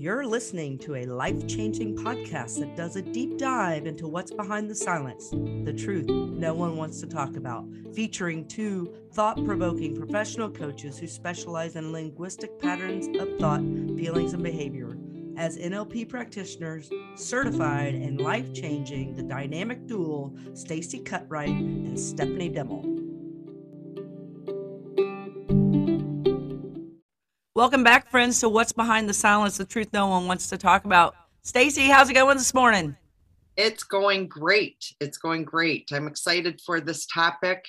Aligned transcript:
You're 0.00 0.24
listening 0.24 0.78
to 0.78 0.94
a 0.94 1.04
life 1.04 1.46
changing 1.46 1.94
podcast 1.94 2.58
that 2.60 2.74
does 2.74 2.96
a 2.96 3.02
deep 3.02 3.36
dive 3.36 3.84
into 3.84 4.08
what's 4.08 4.30
behind 4.30 4.70
the 4.70 4.74
silence, 4.74 5.28
the 5.28 5.74
truth 5.74 6.06
no 6.06 6.54
one 6.54 6.78
wants 6.78 7.00
to 7.00 7.06
talk 7.06 7.36
about, 7.36 7.66
featuring 7.94 8.48
two 8.48 8.94
thought 9.12 9.44
provoking 9.44 9.94
professional 9.94 10.48
coaches 10.48 10.98
who 10.98 11.06
specialize 11.06 11.76
in 11.76 11.92
linguistic 11.92 12.58
patterns 12.58 13.14
of 13.20 13.38
thought, 13.38 13.60
feelings, 13.60 14.32
and 14.32 14.42
behavior. 14.42 14.96
As 15.36 15.58
NLP 15.58 16.08
practitioners, 16.08 16.90
certified 17.14 17.94
and 17.94 18.22
life 18.22 18.54
changing, 18.54 19.14
the 19.16 19.22
dynamic 19.22 19.86
duo, 19.86 20.32
Stacy 20.54 21.00
Cutright 21.00 21.50
and 21.50 22.00
Stephanie 22.00 22.48
Dimmel. 22.48 22.99
Welcome 27.60 27.84
back, 27.84 28.10
friends, 28.10 28.40
to 28.40 28.48
What's 28.48 28.72
Behind 28.72 29.06
the 29.06 29.12
Silence, 29.12 29.58
the 29.58 29.66
truth 29.66 29.88
no 29.92 30.06
one 30.06 30.26
wants 30.26 30.48
to 30.48 30.56
talk 30.56 30.86
about. 30.86 31.14
Stacy, 31.42 31.88
how's 31.88 32.08
it 32.08 32.14
going 32.14 32.38
this 32.38 32.54
morning? 32.54 32.96
It's 33.58 33.82
going 33.84 34.28
great. 34.28 34.82
It's 34.98 35.18
going 35.18 35.44
great. 35.44 35.90
I'm 35.92 36.06
excited 36.06 36.58
for 36.64 36.80
this 36.80 37.04
topic. 37.04 37.62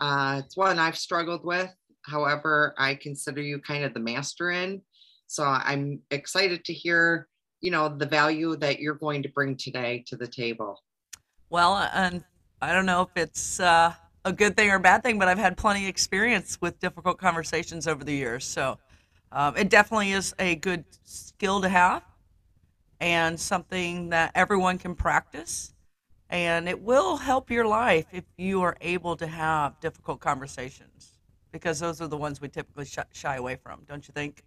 Uh, 0.00 0.42
it's 0.44 0.56
one 0.56 0.80
I've 0.80 0.98
struggled 0.98 1.44
with. 1.44 1.72
However, 2.02 2.74
I 2.76 2.96
consider 2.96 3.40
you 3.40 3.60
kind 3.60 3.84
of 3.84 3.94
the 3.94 4.00
master 4.00 4.50
in. 4.50 4.82
So 5.28 5.44
I'm 5.44 6.00
excited 6.10 6.64
to 6.64 6.72
hear, 6.72 7.28
you 7.60 7.70
know, 7.70 7.88
the 7.88 8.06
value 8.06 8.56
that 8.56 8.80
you're 8.80 8.94
going 8.94 9.22
to 9.22 9.28
bring 9.28 9.56
today 9.56 10.02
to 10.08 10.16
the 10.16 10.26
table. 10.26 10.82
Well, 11.50 11.88
and 11.94 12.24
I 12.60 12.72
don't 12.72 12.84
know 12.84 13.02
if 13.02 13.10
it's 13.14 13.60
uh, 13.60 13.94
a 14.24 14.32
good 14.32 14.56
thing 14.56 14.70
or 14.70 14.74
a 14.74 14.80
bad 14.80 15.04
thing, 15.04 15.20
but 15.20 15.28
I've 15.28 15.38
had 15.38 15.56
plenty 15.56 15.84
of 15.84 15.88
experience 15.88 16.60
with 16.60 16.80
difficult 16.80 17.18
conversations 17.18 17.86
over 17.86 18.02
the 18.02 18.12
years. 18.12 18.44
So 18.44 18.78
um, 19.32 19.56
it 19.56 19.68
definitely 19.68 20.12
is 20.12 20.34
a 20.38 20.56
good 20.56 20.84
skill 21.04 21.60
to 21.60 21.68
have 21.68 22.02
and 23.00 23.38
something 23.38 24.10
that 24.10 24.32
everyone 24.34 24.78
can 24.78 24.94
practice. 24.94 25.72
And 26.28 26.68
it 26.68 26.80
will 26.80 27.16
help 27.16 27.50
your 27.50 27.66
life 27.66 28.06
if 28.12 28.24
you 28.36 28.62
are 28.62 28.76
able 28.80 29.16
to 29.16 29.26
have 29.26 29.78
difficult 29.80 30.20
conversations 30.20 31.12
because 31.52 31.78
those 31.78 32.00
are 32.00 32.08
the 32.08 32.16
ones 32.16 32.40
we 32.40 32.48
typically 32.48 32.84
sh- 32.84 32.98
shy 33.12 33.36
away 33.36 33.56
from, 33.56 33.82
don't 33.86 34.06
you 34.08 34.12
think? 34.12 34.42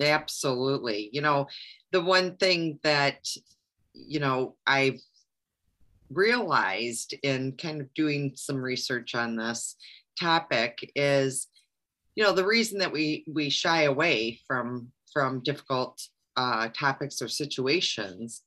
Absolutely. 0.00 1.10
You 1.12 1.22
know, 1.22 1.46
the 1.92 2.00
one 2.00 2.36
thing 2.36 2.78
that, 2.82 3.26
you 3.92 4.20
know, 4.20 4.56
I've 4.66 5.00
realized 6.10 7.14
in 7.22 7.52
kind 7.52 7.80
of 7.80 7.92
doing 7.94 8.32
some 8.36 8.56
research 8.56 9.14
on 9.14 9.36
this 9.36 9.76
topic 10.18 10.90
is 10.94 11.48
you 12.16 12.24
know 12.24 12.32
the 12.32 12.46
reason 12.46 12.78
that 12.78 12.92
we 12.92 13.24
we 13.32 13.50
shy 13.50 13.82
away 13.82 14.38
from 14.46 14.90
from 15.12 15.42
difficult 15.42 16.00
uh, 16.36 16.68
topics 16.76 17.22
or 17.22 17.28
situations 17.28 18.42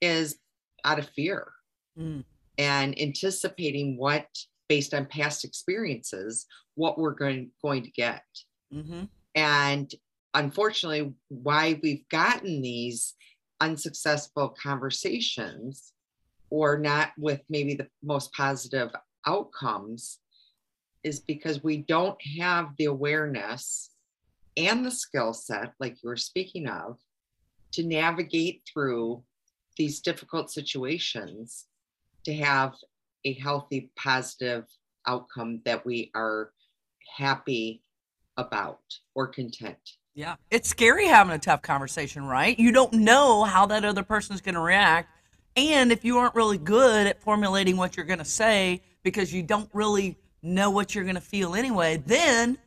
is 0.00 0.38
out 0.84 0.98
of 0.98 1.08
fear 1.10 1.52
mm. 1.98 2.24
and 2.58 3.00
anticipating 3.00 3.96
what 3.96 4.26
based 4.68 4.92
on 4.92 5.06
past 5.06 5.44
experiences 5.44 6.46
what 6.74 6.98
we're 6.98 7.14
going 7.14 7.50
going 7.62 7.82
to 7.82 7.90
get 7.90 8.22
mm-hmm. 8.72 9.04
and 9.34 9.94
unfortunately 10.34 11.12
why 11.28 11.78
we've 11.82 12.08
gotten 12.08 12.60
these 12.60 13.14
unsuccessful 13.60 14.54
conversations 14.60 15.92
or 16.50 16.78
not 16.78 17.10
with 17.18 17.40
maybe 17.48 17.74
the 17.74 17.88
most 18.02 18.32
positive 18.32 18.90
outcomes 19.26 20.18
is 21.04 21.20
because 21.20 21.62
we 21.62 21.78
don't 21.78 22.18
have 22.38 22.70
the 22.76 22.86
awareness 22.86 23.90
and 24.56 24.84
the 24.84 24.90
skill 24.90 25.32
set, 25.32 25.72
like 25.78 25.96
you 26.02 26.08
were 26.08 26.16
speaking 26.16 26.68
of, 26.68 26.98
to 27.72 27.84
navigate 27.84 28.62
through 28.72 29.22
these 29.76 30.00
difficult 30.00 30.50
situations 30.50 31.66
to 32.24 32.34
have 32.34 32.74
a 33.24 33.34
healthy, 33.34 33.90
positive 33.96 34.64
outcome 35.06 35.60
that 35.64 35.84
we 35.86 36.10
are 36.14 36.50
happy 37.16 37.82
about 38.36 38.80
or 39.14 39.26
content. 39.26 39.78
Yeah. 40.14 40.36
It's 40.50 40.68
scary 40.68 41.06
having 41.06 41.34
a 41.34 41.38
tough 41.38 41.62
conversation, 41.62 42.24
right? 42.24 42.58
You 42.58 42.72
don't 42.72 42.92
know 42.92 43.44
how 43.44 43.66
that 43.66 43.84
other 43.84 44.02
person 44.02 44.34
is 44.34 44.40
going 44.40 44.56
to 44.56 44.60
react. 44.60 45.10
And 45.56 45.92
if 45.92 46.04
you 46.04 46.18
aren't 46.18 46.34
really 46.34 46.58
good 46.58 47.06
at 47.06 47.22
formulating 47.22 47.76
what 47.76 47.96
you're 47.96 48.06
going 48.06 48.18
to 48.18 48.24
say 48.24 48.82
because 49.02 49.32
you 49.32 49.42
don't 49.42 49.70
really 49.72 50.18
know 50.42 50.70
what 50.70 50.94
you're 50.94 51.04
going 51.04 51.16
to 51.16 51.20
feel 51.20 51.54
anyway, 51.54 52.02
then 52.06 52.58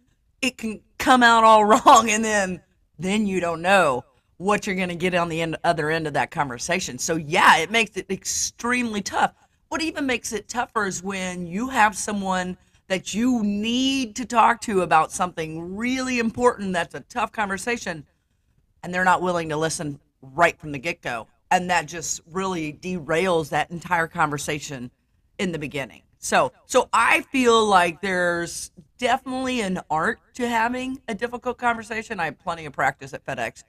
it 0.41 0.57
can 0.57 0.81
come 0.97 1.23
out 1.23 1.43
all 1.43 1.65
wrong 1.65 2.09
and 2.09 2.23
then 2.23 2.61
then 2.99 3.25
you 3.25 3.39
don't 3.39 3.61
know 3.61 4.05
what 4.37 4.65
you're 4.65 4.75
going 4.75 4.89
to 4.89 4.95
get 4.95 5.13
on 5.13 5.29
the 5.29 5.41
end, 5.41 5.55
other 5.63 5.89
end 5.89 6.07
of 6.07 6.13
that 6.13 6.31
conversation. 6.31 6.97
So 6.97 7.15
yeah, 7.15 7.57
it 7.57 7.71
makes 7.71 7.97
it 7.97 8.09
extremely 8.09 9.01
tough. 9.01 9.33
What 9.69 9.81
even 9.81 10.05
makes 10.05 10.33
it 10.33 10.49
tougher 10.49 10.85
is 10.85 11.01
when 11.01 11.47
you 11.47 11.69
have 11.69 11.95
someone 11.95 12.57
that 12.87 13.13
you 13.13 13.43
need 13.43 14.15
to 14.17 14.25
talk 14.25 14.61
to 14.61 14.81
about 14.81 15.11
something 15.11 15.75
really 15.75 16.19
important 16.19 16.73
that's 16.73 16.93
a 16.93 16.99
tough 17.01 17.31
conversation 17.31 18.05
and 18.83 18.93
they're 18.93 19.05
not 19.05 19.21
willing 19.21 19.49
to 19.49 19.57
listen 19.57 19.99
right 20.21 20.59
from 20.59 20.71
the 20.71 20.79
get-go 20.79 21.27
and 21.51 21.69
that 21.69 21.85
just 21.85 22.21
really 22.31 22.73
derails 22.73 23.49
that 23.49 23.69
entire 23.71 24.07
conversation 24.07 24.89
in 25.37 25.51
the 25.51 25.59
beginning. 25.59 26.01
So, 26.23 26.51
so 26.67 26.87
I 26.93 27.21
feel 27.21 27.65
like 27.65 27.99
there's 27.99 28.69
definitely 28.99 29.61
an 29.61 29.79
art 29.89 30.19
to 30.35 30.47
having 30.47 31.01
a 31.07 31.15
difficult 31.15 31.57
conversation. 31.57 32.19
I 32.19 32.25
have 32.25 32.37
plenty 32.37 32.65
of 32.65 32.73
practice 32.73 33.15
at 33.15 33.25
FedEx, 33.25 33.63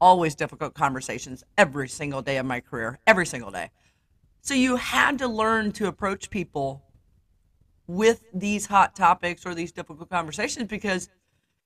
always 0.00 0.34
difficult 0.34 0.72
conversations 0.72 1.44
every 1.58 1.90
single 1.90 2.22
day 2.22 2.38
of 2.38 2.46
my 2.46 2.60
career, 2.60 2.98
every 3.06 3.26
single 3.26 3.50
day. 3.50 3.70
So 4.40 4.54
you 4.54 4.76
had 4.76 5.18
to 5.18 5.28
learn 5.28 5.72
to 5.72 5.88
approach 5.88 6.30
people 6.30 6.82
with 7.86 8.24
these 8.32 8.64
hot 8.64 8.96
topics 8.96 9.44
or 9.44 9.54
these 9.54 9.70
difficult 9.70 10.08
conversations 10.08 10.68
because 10.68 11.10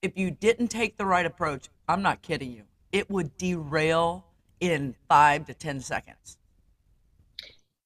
if 0.03 0.19
you 0.19 0.33
didn't 0.33 0.67
take 0.69 0.97
the 0.97 1.07
right 1.07 1.25
approach, 1.25 1.69
I'm 1.89 2.03
not 2.03 2.23
kidding 2.23 2.51
you, 2.51 2.65
it 2.91 3.09
would 3.09 3.37
derail 3.37 4.27
in 4.59 4.97
five 5.09 5.47
to 5.47 5.55
10 5.55 5.79
seconds 5.79 6.39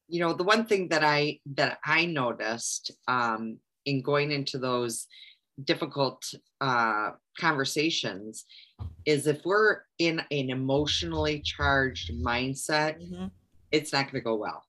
you 0.09 0.21
know 0.21 0.33
the 0.33 0.43
one 0.43 0.65
thing 0.65 0.89
that 0.89 1.05
i 1.05 1.39
that 1.55 1.79
i 1.85 2.05
noticed 2.07 2.91
um, 3.07 3.59
in 3.85 4.03
going 4.03 4.33
into 4.33 4.59
those 4.59 5.07
difficult 5.65 6.23
uh, 6.61 7.11
conversations 7.39 8.45
is 9.07 9.27
if 9.27 9.41
we're 9.45 9.81
in 9.99 10.21
an 10.31 10.51
emotionally 10.51 11.41
charged 11.41 12.13
mindset 12.13 13.01
mm-hmm. 13.01 13.27
it's 13.71 13.93
not 13.93 14.05
going 14.05 14.15
to 14.15 14.21
go 14.21 14.35
well 14.35 14.65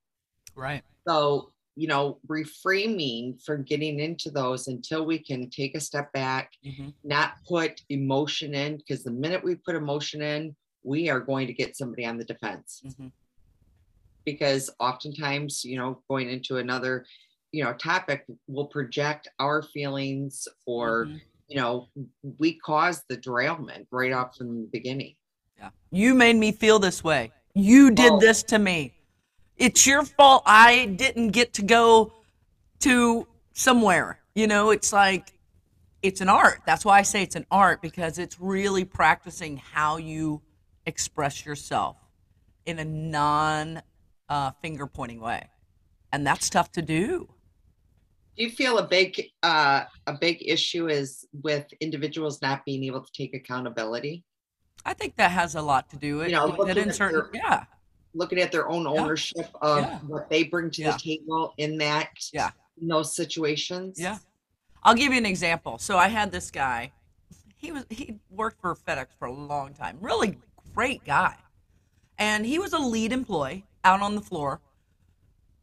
right 0.55 0.83
so 1.07 1.51
you 1.75 1.87
know 1.87 2.17
reframing 2.27 3.41
from 3.43 3.63
getting 3.63 3.99
into 3.99 4.29
those 4.29 4.67
until 4.67 5.05
we 5.05 5.17
can 5.17 5.49
take 5.49 5.75
a 5.75 5.79
step 5.79 6.11
back 6.11 6.51
mm-hmm. 6.65 6.89
not 7.03 7.33
put 7.47 7.81
emotion 7.89 8.53
in 8.53 8.77
because 8.77 9.03
the 9.03 9.11
minute 9.11 9.43
we 9.43 9.55
put 9.55 9.75
emotion 9.75 10.21
in 10.21 10.55
we 10.83 11.09
are 11.09 11.19
going 11.19 11.45
to 11.45 11.53
get 11.53 11.77
somebody 11.77 12.05
on 12.05 12.17
the 12.17 12.25
defense 12.25 12.81
mm-hmm 12.85 13.07
because 14.31 14.69
oftentimes, 14.79 15.63
you 15.63 15.77
know, 15.77 16.01
going 16.09 16.29
into 16.29 16.57
another, 16.57 17.05
you 17.51 17.63
know, 17.63 17.73
topic 17.73 18.25
will 18.47 18.67
project 18.67 19.27
our 19.39 19.61
feelings 19.61 20.47
or, 20.65 21.05
mm-hmm. 21.05 21.17
you 21.47 21.57
know, 21.57 21.87
we 22.37 22.59
cause 22.59 23.03
the 23.09 23.17
derailment 23.17 23.87
right 23.91 24.11
off 24.11 24.35
from 24.35 24.61
the 24.61 24.69
beginning. 24.71 25.15
Yeah. 25.57 25.69
You 25.91 26.13
made 26.13 26.35
me 26.35 26.51
feel 26.51 26.79
this 26.79 27.03
way. 27.03 27.31
You 27.55 27.91
did 27.91 28.13
oh. 28.13 28.19
this 28.19 28.43
to 28.43 28.59
me. 28.59 28.93
It's 29.57 29.85
your 29.85 30.03
fault 30.03 30.43
I 30.45 30.85
didn't 30.85 31.29
get 31.29 31.53
to 31.53 31.63
go 31.63 32.13
to 32.79 33.27
somewhere. 33.53 34.19
You 34.35 34.47
know, 34.47 34.69
it's 34.69 34.93
like 34.93 35.33
it's 36.01 36.21
an 36.21 36.29
art. 36.29 36.61
That's 36.65 36.85
why 36.85 36.99
I 36.99 37.01
say 37.01 37.23
it's 37.23 37.35
an 37.35 37.45
art 37.51 37.81
because 37.81 38.19
it's 38.19 38.39
really 38.39 38.85
practicing 38.85 39.57
how 39.57 39.97
you 39.97 40.41
express 40.85 41.45
yourself 41.45 41.97
in 42.65 42.79
a 42.79 42.85
non 42.85 43.81
uh, 44.29 44.51
finger 44.61 44.87
pointing 44.87 45.19
way, 45.19 45.49
and 46.11 46.25
that's 46.25 46.49
tough 46.49 46.71
to 46.73 46.81
do. 46.81 47.29
Do 48.37 48.43
you 48.45 48.51
feel 48.51 48.77
a 48.77 48.87
big 48.87 49.21
uh, 49.43 49.83
a 50.07 50.13
big 50.13 50.37
issue 50.45 50.87
is 50.87 51.27
with 51.43 51.65
individuals 51.81 52.41
not 52.41 52.63
being 52.63 52.83
able 52.85 53.01
to 53.01 53.11
take 53.11 53.33
accountability? 53.33 54.23
I 54.85 54.93
think 54.93 55.17
that 55.17 55.31
has 55.31 55.55
a 55.55 55.61
lot 55.61 55.89
to 55.89 55.97
do 55.97 56.17
with 56.17 56.29
you 56.29 56.35
know, 56.35 56.45
looking 56.45 56.91
certain, 56.91 57.19
their, 57.19 57.29
yeah, 57.33 57.65
looking 58.13 58.39
at 58.39 58.51
their 58.51 58.69
own 58.69 58.87
ownership 58.87 59.47
yeah. 59.61 59.69
of 59.69 59.79
yeah. 59.83 59.97
what 60.07 60.29
they 60.29 60.43
bring 60.43 60.71
to 60.71 60.83
yeah. 60.83 60.91
the 60.91 60.99
table 60.99 61.53
in 61.57 61.77
that 61.79 62.09
yeah 62.31 62.51
in 62.81 62.87
those 62.87 63.15
situations. 63.15 63.99
Yeah, 63.99 64.17
I'll 64.83 64.95
give 64.95 65.11
you 65.11 65.17
an 65.17 65.25
example. 65.25 65.77
So 65.77 65.97
I 65.97 66.07
had 66.07 66.31
this 66.31 66.49
guy. 66.49 66.91
He 67.57 67.73
was 67.73 67.85
he 67.89 68.19
worked 68.29 68.61
for 68.61 68.73
FedEx 68.73 69.07
for 69.17 69.27
a 69.27 69.33
long 69.33 69.73
time. 69.73 69.97
Really 69.99 70.37
great 70.73 71.03
guy, 71.03 71.35
and 72.17 72.45
he 72.45 72.57
was 72.57 72.71
a 72.71 72.79
lead 72.79 73.11
employee 73.11 73.65
out 73.83 74.01
on 74.01 74.15
the 74.15 74.21
floor. 74.21 74.61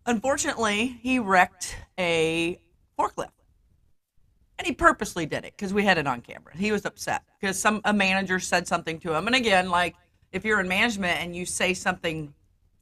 Unfortunately, 0.05 0.99
he 1.03 1.19
wrecked 1.19 1.77
a 1.99 2.61
forklift. 2.99 3.31
And 4.59 4.67
he 4.67 4.73
purposely 4.73 5.27
did 5.27 5.45
it 5.45 5.53
because 5.57 5.75
we 5.75 5.85
had 5.85 5.99
it 5.99 6.07
on 6.07 6.23
camera. 6.23 6.57
He 6.57 6.73
was 6.73 6.87
upset 6.87 7.25
because 7.39 7.59
some 7.59 7.83
a 7.85 7.93
manager 7.93 8.39
said 8.41 8.67
something 8.67 8.99
to 9.01 9.15
him. 9.15 9.27
And 9.27 9.37
again, 9.37 9.69
like 9.69 9.97
if 10.33 10.45
you're 10.45 10.61
in 10.61 10.69
management 10.69 11.21
and 11.21 11.37
you 11.37 11.45
say 11.45 11.75
something 11.75 12.33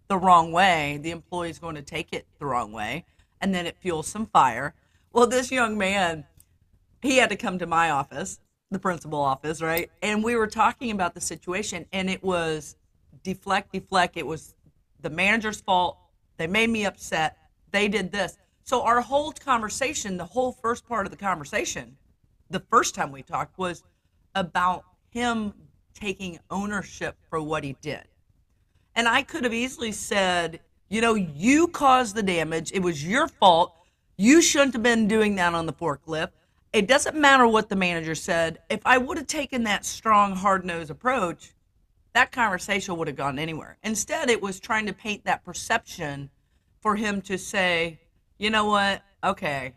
the 0.09 0.19
wrong 0.19 0.53
way, 0.53 0.99
the 1.03 1.11
employee 1.11 1.51
is 1.51 1.59
going 1.59 1.75
to 1.75 1.83
take 1.83 2.13
it 2.13 2.27
the 2.39 2.47
wrong 2.47 2.73
way, 2.73 3.05
and 3.41 3.55
then 3.55 3.67
it 3.67 3.77
fuels 3.79 4.07
some 4.07 4.27
fire. 4.27 4.75
Well, 5.13 5.27
this 5.27 5.51
young 5.51 5.79
man, 5.79 6.25
he 7.03 7.17
had 7.17 7.31
to 7.31 7.37
come 7.37 7.59
to 7.59 7.67
my 7.67 7.91
office, 7.91 8.39
the 8.71 8.79
principal 8.79 9.21
office, 9.21 9.63
right? 9.63 9.91
And 10.03 10.23
we 10.23 10.37
were 10.37 10.47
talking 10.47 10.91
about 10.91 11.15
the 11.15 11.21
situation, 11.21 11.87
and 11.93 12.11
it 12.11 12.23
was 12.23 12.77
deflect, 13.23 13.73
deflect. 13.73 14.17
It 14.17 14.27
was 14.27 14.55
the 15.05 15.11
manager's 15.11 15.61
fault. 15.61 15.99
They 16.37 16.49
made 16.49 16.71
me 16.71 16.85
upset. 16.85 17.39
They 17.71 17.87
did 17.87 18.11
this. 18.11 18.37
So 18.65 18.83
our 18.83 19.01
whole 19.01 19.31
conversation, 19.31 20.17
the 20.17 20.25
whole 20.25 20.51
first 20.51 20.89
part 20.89 21.07
of 21.07 21.13
the 21.13 21.17
conversation, 21.17 21.97
the 22.51 22.61
first 22.61 22.95
time 22.95 23.13
we 23.13 23.23
talked 23.23 23.57
was 23.59 23.85
about 24.35 24.85
him 25.11 25.53
taking 25.95 26.41
ownership 26.51 27.17
for 27.31 27.41
what 27.41 27.63
he 27.63 27.77
did. 27.81 28.03
And 28.97 29.07
I 29.07 29.23
could 29.23 29.45
have 29.45 29.55
easily 29.55 29.93
said, 29.93 30.61
you 30.89 31.01
know, 31.01 31.15
you 31.15 31.69
caused 31.69 32.17
the 32.17 32.23
damage. 32.23 32.73
It 32.73 32.81
was 32.81 33.07
your 33.07 33.29
fault. 33.29 33.75
You 34.17 34.41
shouldn't 34.41 34.75
have 34.75 34.83
been 34.83 35.07
doing 35.09 35.35
that 35.37 35.55
on 35.55 35.67
the 35.67 35.73
forklift. 35.73 36.31
It 36.73 36.89
doesn't 36.89 37.17
matter 37.17 37.47
what 37.47 37.69
the 37.69 37.77
manager 37.77 38.15
said. 38.15 38.59
If 38.71 38.81
I 38.85 38.99
would 38.99 39.17
have 39.19 39.27
taken 39.27 39.65
that 39.65 39.85
strong, 39.85 40.35
hard 40.35 40.65
nosed 40.65 40.91
approach, 40.91 41.53
that 42.15 42.33
conversation 42.33 42.97
would 42.97 43.09
have 43.09 43.17
gone 43.17 43.39
anywhere. 43.39 43.77
Instead, 43.83 44.31
it 44.31 44.41
was 44.41 44.61
trying 44.61 44.87
to 44.87 44.93
paint 44.93 45.25
that 45.25 45.45
perception 45.45 46.31
for 46.81 46.97
him 46.97 47.21
to 47.23 47.37
say, 47.37 48.01
you 48.39 48.51
know 48.51 48.67
what? 48.67 49.03
Okay, 49.23 49.75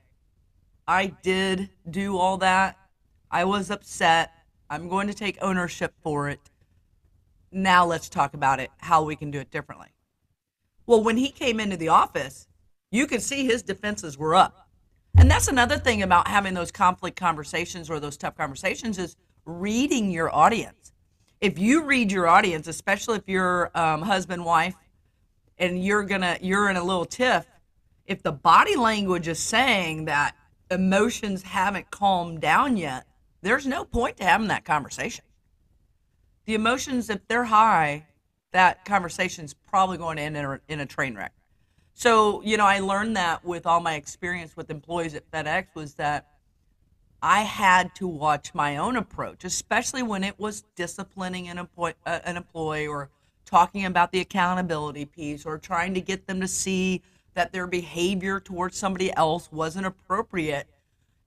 I 0.87 1.07
did 1.07 1.69
do 1.89 2.17
all 2.17 2.37
that. 2.37 2.77
I 3.31 3.43
was 3.45 3.71
upset. 3.71 4.31
I'm 4.69 4.87
going 4.87 5.07
to 5.07 5.13
take 5.13 5.37
ownership 5.41 5.93
for 6.01 6.29
it. 6.29 6.39
Now 7.51 7.85
let's 7.85 8.09
talk 8.09 8.33
about 8.33 8.59
it, 8.59 8.69
how 8.77 9.03
we 9.03 9.15
can 9.15 9.31
do 9.31 9.39
it 9.39 9.51
differently. 9.51 9.87
Well, 10.85 11.03
when 11.03 11.17
he 11.17 11.29
came 11.29 11.59
into 11.59 11.77
the 11.77 11.89
office, 11.89 12.47
you 12.91 13.07
could 13.07 13.21
see 13.21 13.45
his 13.45 13.63
defenses 13.63 14.17
were 14.17 14.35
up. 14.35 14.69
And 15.17 15.29
that's 15.31 15.47
another 15.47 15.77
thing 15.77 16.03
about 16.03 16.27
having 16.27 16.53
those 16.53 16.71
conflict 16.71 17.17
conversations 17.17 17.89
or 17.89 17.99
those 17.99 18.17
tough 18.17 18.37
conversations 18.37 18.97
is 18.99 19.15
reading 19.45 20.11
your 20.11 20.33
audience. 20.33 20.76
If 21.39 21.59
you 21.59 21.83
read 21.83 22.11
your 22.11 22.27
audience, 22.27 22.67
especially 22.67 23.17
if 23.17 23.27
you're 23.27 23.71
um, 23.75 24.01
husband, 24.01 24.43
wife, 24.43 24.75
and 25.57 25.83
you're 25.83 26.03
gonna 26.03 26.37
you're 26.41 26.69
in 26.69 26.77
a 26.77 26.83
little 26.83 27.05
tiff, 27.05 27.45
if 28.05 28.23
the 28.23 28.31
body 28.31 28.75
language 28.75 29.27
is 29.27 29.39
saying 29.39 30.05
that 30.05 30.35
emotions 30.71 31.43
haven't 31.43 31.91
calmed 31.91 32.41
down 32.41 32.77
yet, 32.77 33.05
there's 33.41 33.65
no 33.65 33.85
point 33.85 34.17
to 34.17 34.23
having 34.23 34.47
that 34.47 34.65
conversation. 34.65 35.23
The 36.45 36.55
emotions, 36.55 37.09
if 37.09 37.27
they're 37.27 37.43
high, 37.43 38.05
that 38.51 38.85
conversation's 38.85 39.53
probably 39.53 39.97
going 39.97 40.17
to 40.17 40.23
end 40.23 40.37
in 40.37 40.45
a, 40.45 40.59
in 40.69 40.79
a 40.79 40.85
train 40.85 41.15
wreck. 41.15 41.33
So, 41.93 42.41
you 42.43 42.57
know, 42.57 42.65
I 42.65 42.79
learned 42.79 43.17
that 43.17 43.43
with 43.43 43.65
all 43.65 43.79
my 43.79 43.95
experience 43.95 44.55
with 44.55 44.69
employees 44.69 45.13
at 45.15 45.29
FedEx 45.31 45.67
was 45.75 45.95
that 45.95 46.36
I 47.29 47.41
had 47.41 47.93
to 47.95 48.07
watch 48.07 48.53
my 48.53 48.77
own 48.77 48.95
approach, 48.95 49.43
especially 49.43 50.01
when 50.01 50.23
it 50.23 50.39
was 50.39 50.63
disciplining 50.77 51.49
an, 51.49 51.57
employee, 51.57 51.95
uh, 52.05 52.19
an 52.23 52.37
employee 52.37 52.87
or 52.87 53.09
talking 53.43 53.83
about 53.83 54.13
the 54.13 54.21
accountability 54.21 55.03
piece 55.03 55.45
or 55.45 55.57
trying 55.57 55.93
to 55.95 55.99
get 55.99 56.25
them 56.25 56.39
to 56.39 56.47
see 56.47 57.01
that 57.33 57.51
their 57.51 57.67
behavior 57.67 58.39
towards 58.39 58.77
somebody 58.77 59.13
else 59.17 59.51
wasn't 59.51 59.85
appropriate. 59.85 60.67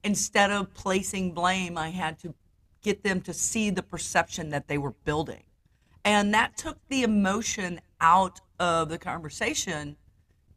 Instead 0.03 0.51
of 0.51 0.73
placing 0.73 1.33
blame, 1.33 1.77
I 1.77 1.91
had 1.91 2.19
to 2.21 2.33
get 2.81 3.03
them 3.03 3.21
to 3.21 3.35
see 3.35 3.69
the 3.69 3.83
perception 3.83 4.49
that 4.49 4.69
they 4.69 4.79
were 4.79 4.95
building. 5.05 5.43
And 6.03 6.33
that 6.33 6.57
took 6.57 6.79
the 6.89 7.03
emotion 7.03 7.79
out 8.01 8.41
of 8.59 8.89
the 8.89 8.97
conversation 8.97 9.99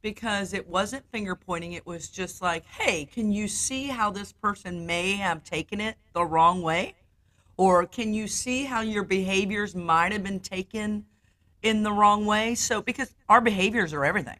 because 0.03 0.53
it 0.53 0.67
wasn't 0.67 1.09
finger 1.11 1.33
pointing. 1.33 1.71
It 1.71 1.87
was 1.87 2.09
just 2.09 2.41
like, 2.41 2.65
hey, 2.65 3.05
can 3.05 3.31
you 3.31 3.47
see 3.47 3.87
how 3.87 4.11
this 4.11 4.33
person 4.33 4.85
may 4.85 5.13
have 5.13 5.43
taken 5.43 5.81
it 5.81 5.95
the 6.13 6.25
wrong 6.25 6.61
way? 6.61 6.93
Or 7.55 7.85
can 7.85 8.13
you 8.13 8.27
see 8.27 8.65
how 8.65 8.81
your 8.81 9.03
behaviors 9.03 9.73
might 9.73 10.11
have 10.11 10.21
been 10.21 10.41
taken 10.41 11.05
in 11.61 11.83
the 11.83 11.91
wrong 11.91 12.25
way? 12.25 12.53
So, 12.53 12.81
because 12.81 13.15
our 13.29 13.41
behaviors 13.41 13.93
are 13.93 14.03
everything. 14.03 14.39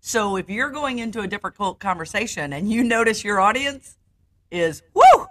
So, 0.00 0.36
if 0.36 0.48
you're 0.48 0.70
going 0.70 1.00
into 1.00 1.20
a 1.20 1.26
difficult 1.26 1.80
conversation 1.80 2.52
and 2.52 2.70
you 2.70 2.84
notice 2.84 3.24
your 3.24 3.40
audience 3.40 3.96
is, 4.50 4.82
whoo, 4.94 5.26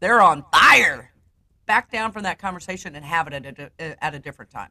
they're 0.00 0.20
on 0.20 0.44
fire, 0.52 1.12
back 1.64 1.90
down 1.90 2.12
from 2.12 2.24
that 2.24 2.38
conversation 2.38 2.94
and 2.94 3.04
have 3.04 3.28
it 3.28 3.32
at 3.46 3.70
a, 3.80 4.04
at 4.04 4.14
a 4.14 4.18
different 4.18 4.50
time. 4.50 4.70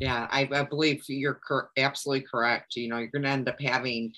Yeah, 0.00 0.26
I, 0.30 0.48
I 0.52 0.62
believe 0.64 1.04
you're 1.08 1.34
cor- 1.46 1.70
absolutely 1.76 2.26
correct. 2.30 2.74
You 2.76 2.88
know, 2.88 2.98
you're 2.98 3.08
going 3.08 3.22
to 3.24 3.28
end 3.28 3.48
up 3.48 3.60
having 3.60 4.12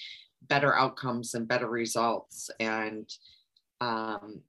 better 0.48 0.74
outcomes 0.76 1.34
and 1.34 1.46
better 1.48 1.68
results. 1.68 2.50
And 2.60 3.08
um, 3.80 4.42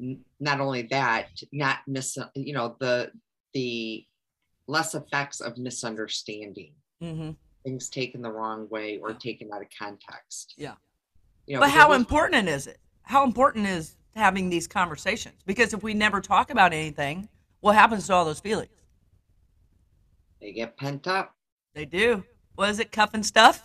n- 0.00 0.20
not 0.40 0.60
only 0.60 0.82
that, 0.90 1.28
not 1.52 1.78
miss, 1.86 2.18
you 2.34 2.52
know, 2.54 2.76
the, 2.80 3.12
the 3.52 4.04
less 4.66 4.94
effects 4.94 5.40
of 5.40 5.56
misunderstanding, 5.58 6.72
Mm-hmm. 7.02 7.32
things 7.64 7.90
taken 7.90 8.22
the 8.22 8.30
wrong 8.30 8.66
way 8.70 8.98
or 9.02 9.12
taken 9.12 9.50
out 9.52 9.60
of 9.60 9.68
context. 9.78 10.54
Yeah. 10.56 10.74
You 11.46 11.56
know, 11.56 11.60
But 11.60 11.70
how 11.70 11.92
important 11.92 12.48
is 12.48 12.66
it? 12.66 12.78
How 13.02 13.24
important 13.24 13.66
is 13.66 13.96
having 14.14 14.48
these 14.48 14.66
conversations? 14.66 15.34
Because 15.44 15.74
if 15.74 15.82
we 15.82 15.92
never 15.92 16.20
talk 16.22 16.50
about 16.50 16.72
anything, 16.72 17.28
what 17.60 17.74
happens 17.74 18.06
to 18.06 18.14
all 18.14 18.24
those 18.24 18.40
feelings? 18.40 18.70
They 20.44 20.52
get 20.52 20.76
pent 20.76 21.06
up, 21.08 21.32
They 21.74 21.86
do. 21.86 22.22
What 22.54 22.68
is 22.68 22.78
it, 22.78 22.92
cuff 22.92 23.14
and 23.14 23.24
stuff? 23.24 23.62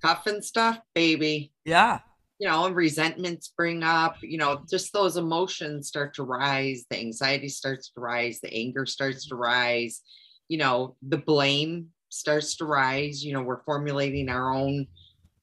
cuffing 0.00 0.42
stuff, 0.42 0.78
baby. 0.94 1.52
Yeah. 1.64 2.00
you 2.38 2.46
know, 2.46 2.66
and 2.66 2.76
resentments 2.76 3.52
bring 3.56 3.82
up, 3.82 4.14
you 4.22 4.38
know, 4.38 4.62
just 4.70 4.92
those 4.92 5.16
emotions 5.16 5.88
start 5.88 6.14
to 6.14 6.22
rise, 6.22 6.84
the 6.88 6.96
anxiety 7.00 7.48
starts 7.48 7.90
to 7.90 8.00
rise, 8.00 8.38
the 8.40 8.52
anger 8.54 8.86
starts 8.86 9.26
to 9.26 9.34
rise, 9.34 10.02
you 10.48 10.56
know, 10.58 10.94
the 11.02 11.16
blame 11.18 11.88
starts 12.10 12.54
to 12.58 12.64
rise. 12.64 13.24
You 13.24 13.32
know, 13.32 13.42
we're 13.42 13.64
formulating 13.64 14.28
our 14.28 14.54
own 14.54 14.86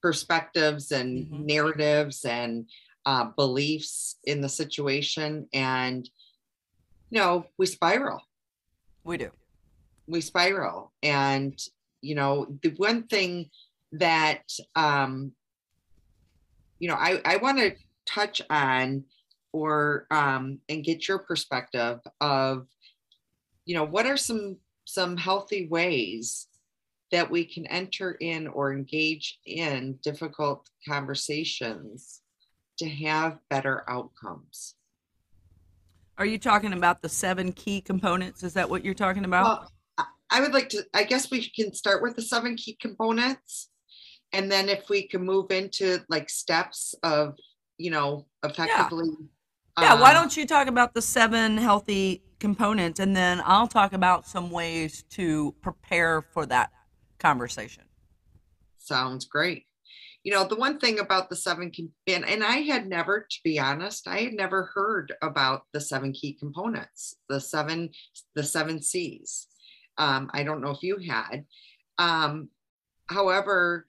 perspectives 0.02 0.92
and 0.94 1.28
Mhm. 1.28 1.46
narratives 1.46 2.24
and 2.24 2.70
uh, 3.06 3.26
beliefs 3.36 4.18
in 4.24 4.40
the 4.42 4.50
situation. 4.50 5.50
And, 5.54 6.10
you 7.10 7.20
know, 7.20 7.46
we 7.58 7.66
spiral 7.66 8.22
We 9.04 9.18
do. 9.18 9.32
We 10.08 10.22
spiral 10.22 10.92
and 11.02 11.60
you 12.02 12.16
know 12.16 12.48
the 12.62 12.70
one 12.78 13.04
thing 13.04 13.50
that 13.92 14.44
um 14.76 15.32
you 16.80 16.88
know 16.88 16.96
i 16.96 17.22
i 17.26 17.38
want 17.38 17.58
to 17.58 17.72
touch 18.06 18.42
on 18.50 19.04
or 19.52 20.06
um 20.12 20.60
and 20.70 20.84
get 20.84 21.08
your 21.08 21.20
perspective 21.20 22.00
of 22.22 22.68
you 23.66 23.76
know 23.76 23.84
what 23.84 24.06
are 24.06 24.18
some 24.18 24.58
some 24.86 25.18
healthy 25.18 25.68
ways 25.68 26.48
that 27.12 27.30
we 27.30 27.46
can 27.46 27.66
enter 27.68 28.12
in 28.20 28.48
or 28.48 28.74
engage 28.74 29.40
in 29.46 29.98
difficult 30.04 30.70
conversations 30.88 32.22
to 32.78 32.88
have 32.88 33.40
better 33.50 33.84
outcomes 33.88 34.76
Are 36.18 36.26
you 36.26 36.38
talking 36.38 36.74
about 36.74 37.02
the 37.02 37.10
seven 37.10 37.52
key 37.52 37.82
components? 37.82 38.42
Is 38.44 38.54
that 38.54 38.70
what 38.70 38.86
you're 38.86 38.94
talking 38.94 39.26
about? 39.26 39.44
Well, 39.44 39.72
I- 40.30 40.42
would 40.42 40.54
like 40.54 40.70
to, 40.70 40.86
I 40.94 41.04
guess 41.04 41.32
we 41.32 41.50
can 41.50 41.74
start 41.74 42.02
with 42.02 42.16
the 42.16 42.22
seven 42.22 42.56
key 42.56 42.78
components. 42.80 43.70
And 44.34 44.52
then 44.52 44.70
if 44.70 44.90
we 44.90 45.08
can 45.08 45.24
move 45.24 45.52
into 45.52 46.00
like 46.10 46.30
steps 46.30 46.94
of, 47.04 47.36
you 47.78 47.92
know, 47.92 48.26
effectively. 48.44 49.10
yeah. 49.80 50.00
Why 50.00 50.10
um, 50.10 50.16
don't 50.16 50.38
you 50.38 50.46
talk 50.46 50.68
about 50.68 50.94
the 50.94 51.02
seven 51.02 51.58
healthy 51.58 52.24
components 52.40 53.00
and 53.00 53.16
then 53.16 53.42
I'll 53.46 53.68
talk 53.68 53.94
about 53.94 54.28
some 54.28 54.52
ways 54.52 55.04
to 55.12 55.56
prepare 55.62 56.22
for 56.34 56.46
that 56.48 56.72
conversation. 57.20 57.84
Sounds 58.78 59.26
great. 59.26 59.66
You 60.24 60.34
know, 60.34 60.44
the 60.44 60.56
one 60.56 60.80
thing 60.80 61.00
about 61.00 61.30
the 61.30 61.36
seven, 61.36 61.72
and, 62.08 62.26
and 62.26 62.44
I 62.44 62.58
had 62.58 62.88
never, 62.88 63.28
to 63.30 63.38
be 63.44 63.60
honest, 63.60 64.08
I 64.08 64.22
had 64.22 64.34
never 64.34 64.72
heard 64.74 65.14
about 65.22 65.64
the 65.72 65.80
seven 65.80 66.14
key 66.14 66.34
components, 66.34 67.16
the 67.30 67.40
seven, 67.40 67.92
the 68.34 68.44
seven 68.44 68.82
C's. 68.82 69.48
Um, 69.98 70.30
I 70.34 70.44
don't 70.44 70.62
know 70.62 70.72
if 70.72 70.84
you 70.84 70.98
had. 70.98 71.46
Um, 71.98 72.50
however, 73.10 73.86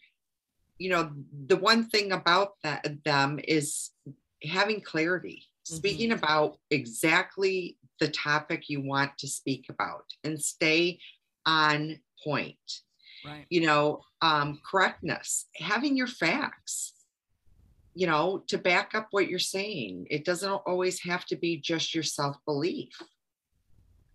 you 0.79 0.91
know, 0.91 1.11
the 1.47 1.57
one 1.57 1.89
thing 1.89 2.13
about 2.13 2.55
that 2.63 3.05
them 3.05 3.41
is 3.43 3.91
having 4.43 4.81
clarity, 4.81 5.45
speaking 5.65 6.13
about 6.13 6.59
exactly 6.71 7.79
the 7.99 8.09
topic 8.09 8.69
you 8.69 8.83
want 8.83 9.17
to 9.19 9.27
speak 9.27 9.67
about 9.71 10.05
and 10.23 10.41
stay 10.41 10.99
on 11.47 11.99
point 12.23 12.57
Right. 13.25 13.47
you 13.51 13.67
know 13.67 14.03
um 14.23 14.61
correctness 14.69 15.47
having 15.57 15.97
your 15.97 16.07
facts 16.07 16.93
you 17.95 18.07
know 18.07 18.45
to 18.49 18.59
back 18.59 18.95
up 18.95 19.09
what 19.11 19.29
you're 19.29 19.39
saying 19.39 20.07
it 20.11 20.25
doesn't 20.25 20.51
always 20.51 21.03
have 21.03 21.25
to 21.27 21.37
be 21.37 21.57
just 21.57 21.95
your 21.95 22.05
self-belief 22.05 22.91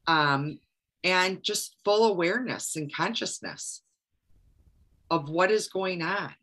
um 0.08 0.60
and 1.04 1.44
just 1.44 1.76
full 1.84 2.06
awareness 2.06 2.76
and 2.76 2.94
consciousness 2.94 3.82
of 5.10 5.30
what 5.30 5.52
is 5.52 5.68
going 5.68 6.02
on. 6.02 6.34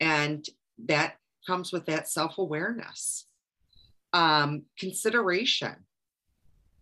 And 0.00 0.46
that 0.86 1.16
comes 1.46 1.72
with 1.72 1.86
that 1.86 2.08
self 2.08 2.38
awareness, 2.38 3.26
um, 4.12 4.62
consideration, 4.78 5.74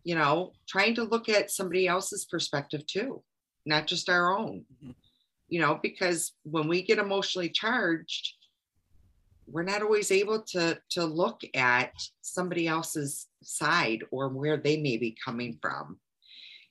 you 0.05 0.15
know, 0.15 0.53
trying 0.69 0.95
to 0.97 1.05
look 1.05 1.29
at 1.29 1.51
somebody 1.51 1.87
else's 1.87 2.25
perspective 2.27 2.87
too, 2.87 3.23
not 3.65 3.87
just 3.87 4.09
our 4.09 4.37
own. 4.37 4.65
Mm-hmm. 4.83 4.93
You 5.49 5.61
know, 5.61 5.79
because 5.81 6.33
when 6.43 6.67
we 6.67 6.83
get 6.83 6.99
emotionally 6.99 7.49
charged, 7.49 8.35
we're 9.47 9.63
not 9.63 9.83
always 9.83 10.11
able 10.11 10.43
to 10.43 10.79
to 10.91 11.05
look 11.05 11.41
at 11.55 11.93
somebody 12.21 12.67
else's 12.67 13.29
side 13.43 14.03
or 14.11 14.29
where 14.29 14.57
they 14.57 14.77
may 14.77 14.97
be 14.97 15.17
coming 15.25 15.57
from 15.63 15.99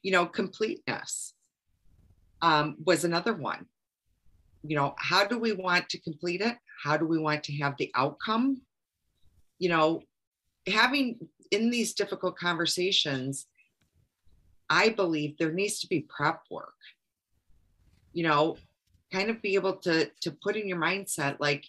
you 0.06 0.12
know 0.12 0.28
completeness 0.28 1.34
um, 2.44 2.76
was 2.86 3.04
another 3.04 3.34
one. 3.34 3.66
You 4.62 4.76
know 4.76 4.94
how 5.00 5.26
do 5.26 5.40
we 5.40 5.54
want 5.54 5.90
to 5.90 6.00
complete 6.00 6.42
it? 6.42 6.56
How 6.84 6.96
do 6.96 7.08
we 7.08 7.18
want 7.18 7.44
to 7.46 7.54
have 7.58 7.76
the 7.78 7.90
outcome? 7.96 8.62
You 9.58 9.70
know 9.70 10.04
having 10.68 11.18
in 11.50 11.72
these 11.72 11.94
difficult 11.94 12.36
conversations 12.36 13.46
i 14.68 14.90
believe 14.90 15.38
there 15.38 15.52
needs 15.52 15.80
to 15.80 15.88
be 15.88 16.08
prep 16.16 16.42
work. 16.52 16.82
You 18.14 18.28
know 18.28 18.58
kind 19.12 19.32
of 19.32 19.42
be 19.42 19.56
able 19.56 19.78
to 19.88 20.12
to 20.22 20.38
put 20.44 20.56
in 20.56 20.68
your 20.68 20.80
mindset 20.80 21.38
like 21.40 21.66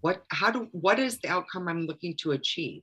what 0.00 0.24
how 0.30 0.50
do 0.50 0.68
what 0.72 0.98
is 0.98 1.18
the 1.18 1.28
outcome 1.28 1.68
i'm 1.68 1.86
looking 1.86 2.16
to 2.22 2.32
achieve? 2.32 2.82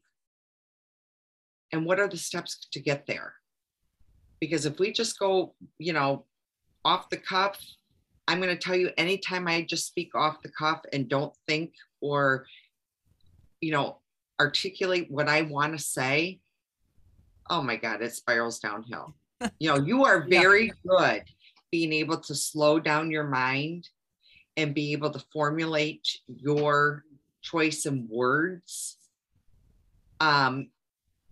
And 1.74 1.86
what 1.86 2.00
are 2.00 2.08
the 2.08 2.26
steps 2.30 2.68
to 2.72 2.80
get 2.80 3.06
there 3.06 3.34
because 4.46 4.66
if 4.66 4.80
we 4.80 4.92
just 4.92 5.18
go 5.20 5.54
you 5.78 5.94
know 5.94 6.26
off 6.84 7.10
the 7.10 7.18
cuff 7.18 7.60
i'm 8.28 8.40
going 8.40 8.56
to 8.56 8.62
tell 8.62 8.76
you 8.76 8.90
anytime 8.98 9.48
i 9.48 9.62
just 9.62 9.88
speak 9.88 10.14
off 10.16 10.42
the 10.42 10.50
cuff 10.50 10.82
and 10.94 11.10
don't 11.10 11.34
think 11.48 11.74
or 12.02 12.46
you 13.62 13.72
know 13.72 13.98
articulate 14.40 15.10
what 15.10 15.28
i 15.28 15.42
want 15.42 15.78
to 15.78 15.84
say 15.84 16.40
oh 17.50 17.62
my 17.62 17.76
god 17.76 18.02
it 18.02 18.14
spirals 18.14 18.60
downhill 18.60 19.16
you 19.60 19.70
know 19.70 19.78
you 19.78 20.06
are 20.06 20.28
very 20.28 20.68
yeah. 20.68 20.74
good 20.86 21.24
being 21.72 21.92
able 21.92 22.18
to 22.18 22.34
slow 22.34 22.80
down 22.80 23.12
your 23.12 23.26
mind 23.26 23.90
and 24.58 24.74
be 24.74 24.94
able 24.94 25.10
to 25.10 25.24
formulate 25.34 26.08
your 26.28 27.04
choice 27.42 27.86
in 27.86 28.08
words. 28.10 28.98
Um, 30.20 30.70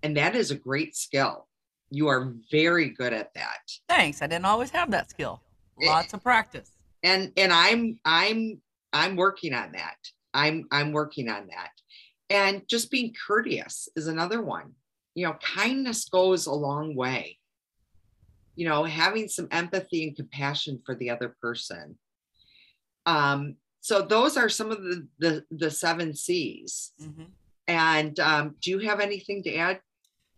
and 0.01 0.17
that 0.17 0.36
is 0.36 0.51
a 0.51 0.55
great 0.55 0.96
skill. 0.96 1.48
You 1.94 2.08
are 2.08 2.34
very 2.52 2.90
good 2.90 3.14
at 3.14 3.34
that. 3.36 3.62
Thanks. 3.88 4.22
I 4.22 4.28
didn't 4.28 4.46
always 4.46 4.70
have 4.72 4.92
that 4.92 5.10
skill. 5.10 5.42
Eh, 5.82 5.88
Lots 5.88 6.14
of 6.14 6.24
practice. 6.24 6.72
And 7.04 7.32
and 7.38 7.52
I'm 7.52 8.00
I'm 8.06 8.62
I'm 8.92 9.16
working 9.16 9.54
on 9.54 9.74
that. 9.74 9.98
I'm 10.34 10.66
I'm 10.72 10.92
working 10.92 11.30
on 11.30 11.48
that. 11.48 11.72
And 12.30 12.68
just 12.68 12.90
being 12.90 13.14
courteous 13.28 13.90
is 13.96 14.08
another 14.08 14.42
one. 14.42 14.72
You 15.14 15.28
know, 15.28 15.34
kindness 15.34 16.10
goes 16.10 16.48
a 16.48 16.54
long 16.54 16.96
way. 16.96 17.38
You 18.56 18.68
know, 18.68 18.84
having 18.84 19.28
some 19.28 19.48
empathy 19.52 20.08
and 20.08 20.16
compassion 20.16 20.82
for 20.86 20.96
the 20.96 21.10
other 21.10 21.36
person 21.42 21.98
um, 23.06 23.56
so 23.82 24.02
those 24.02 24.38
are 24.38 24.50
some 24.50 24.72
of 24.72 24.82
the 24.82 25.08
the, 25.20 25.44
the 25.52 25.72
seven 25.72 26.14
C's. 26.16 26.92
Mm-hmm. 27.02 27.24
And 27.68 28.20
um, 28.20 28.56
do 28.62 28.72
you 28.72 28.80
have 28.80 29.00
anything 29.00 29.44
to 29.44 29.56
add? 29.56 29.80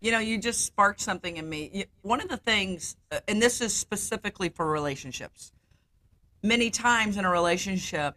You 0.02 0.12
know, 0.12 0.20
you 0.20 0.38
just 0.38 0.66
sparked 0.66 1.02
something 1.02 1.38
in 1.38 1.50
me. 1.50 1.86
One 2.02 2.22
of 2.22 2.28
the 2.28 2.38
things, 2.38 2.96
uh, 3.12 3.20
and 3.28 3.42
this 3.42 3.62
is 3.62 3.76
specifically 3.76 4.50
for 4.50 4.70
relationships. 4.70 5.52
Many 6.44 6.70
times 6.70 7.18
in 7.18 7.26
a 7.26 7.30
relationship 7.30 8.16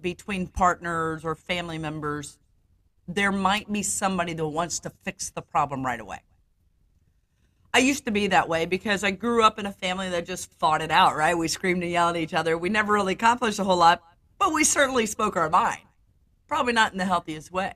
between 0.00 0.48
partners 0.48 1.24
or 1.24 1.34
family 1.34 1.78
members, 1.78 2.38
there 3.06 3.30
might 3.30 3.70
be 3.70 3.82
somebody 3.82 4.32
that 4.32 4.46
wants 4.46 4.80
to 4.80 4.90
fix 4.90 5.30
the 5.30 5.42
problem 5.42 5.84
right 5.84 6.00
away. 6.00 6.20
I 7.72 7.78
used 7.78 8.04
to 8.06 8.12
be 8.12 8.28
that 8.28 8.48
way 8.48 8.66
because 8.66 9.02
I 9.04 9.10
grew 9.10 9.42
up 9.42 9.58
in 9.58 9.66
a 9.66 9.72
family 9.72 10.08
that 10.10 10.26
just 10.26 10.52
fought 10.58 10.80
it 10.80 10.90
out, 10.90 11.16
right? 11.16 11.36
We 11.36 11.48
screamed 11.48 11.82
and 11.82 11.90
yelled 11.90 12.16
at 12.16 12.22
each 12.22 12.34
other. 12.34 12.56
We 12.56 12.68
never 12.68 12.92
really 12.92 13.14
accomplished 13.14 13.58
a 13.58 13.64
whole 13.64 13.76
lot, 13.76 14.02
but 14.38 14.52
we 14.52 14.64
certainly 14.64 15.06
spoke 15.06 15.36
our 15.36 15.50
mind. 15.50 15.82
Probably 16.46 16.72
not 16.72 16.92
in 16.92 16.98
the 16.98 17.04
healthiest 17.04 17.50
way. 17.50 17.74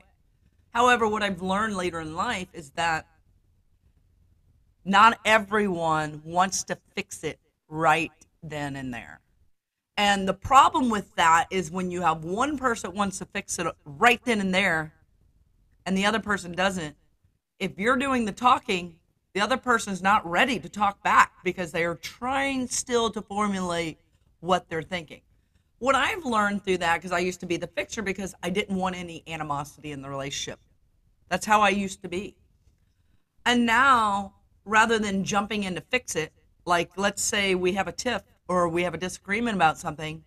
However, 0.70 1.08
what 1.08 1.22
I've 1.22 1.42
learned 1.42 1.76
later 1.76 2.00
in 2.00 2.14
life 2.14 2.48
is 2.52 2.70
that 2.70 3.06
not 4.84 5.18
everyone 5.24 6.22
wants 6.24 6.64
to 6.64 6.78
fix 6.94 7.24
it 7.24 7.38
right 7.68 8.12
then 8.42 8.76
and 8.76 8.92
there. 8.92 9.20
And 9.96 10.28
the 10.28 10.34
problem 10.34 10.90
with 10.90 11.14
that 11.16 11.46
is 11.50 11.70
when 11.70 11.90
you 11.90 12.02
have 12.02 12.24
one 12.24 12.56
person 12.56 12.94
wants 12.94 13.18
to 13.18 13.26
fix 13.26 13.58
it 13.58 13.66
right 13.84 14.20
then 14.24 14.40
and 14.40 14.54
there 14.54 14.94
and 15.84 15.96
the 15.96 16.06
other 16.06 16.20
person 16.20 16.52
doesn't, 16.52 16.96
if 17.58 17.78
you're 17.78 17.96
doing 17.96 18.24
the 18.24 18.32
talking, 18.32 18.96
the 19.34 19.40
other 19.40 19.56
person's 19.56 20.00
not 20.00 20.24
ready 20.28 20.58
to 20.60 20.68
talk 20.68 21.02
back 21.02 21.32
because 21.42 21.72
they 21.72 21.84
are 21.84 21.96
trying 21.96 22.68
still 22.68 23.10
to 23.10 23.20
formulate 23.20 23.98
what 24.40 24.68
they're 24.68 24.82
thinking. 24.82 25.20
What 25.78 25.94
I've 25.94 26.24
learned 26.24 26.64
through 26.64 26.78
that, 26.78 26.96
because 26.96 27.12
I 27.12 27.20
used 27.20 27.40
to 27.40 27.46
be 27.46 27.56
the 27.56 27.68
fixer 27.68 28.02
because 28.02 28.34
I 28.42 28.50
didn't 28.50 28.76
want 28.76 28.96
any 28.96 29.22
animosity 29.28 29.92
in 29.92 30.02
the 30.02 30.08
relationship. 30.08 30.58
That's 31.28 31.46
how 31.46 31.60
I 31.60 31.68
used 31.68 32.02
to 32.02 32.08
be. 32.08 32.36
And 33.46 33.64
now, 33.64 34.34
rather 34.64 34.98
than 34.98 35.24
jumping 35.24 35.64
in 35.64 35.74
to 35.76 35.80
fix 35.80 36.16
it, 36.16 36.32
like 36.64 36.90
let's 36.96 37.22
say 37.22 37.54
we 37.54 37.72
have 37.74 37.86
a 37.86 37.92
tiff 37.92 38.22
or 38.48 38.68
we 38.68 38.82
have 38.82 38.94
a 38.94 38.98
disagreement 38.98 39.56
about 39.56 39.78
something, 39.78 40.24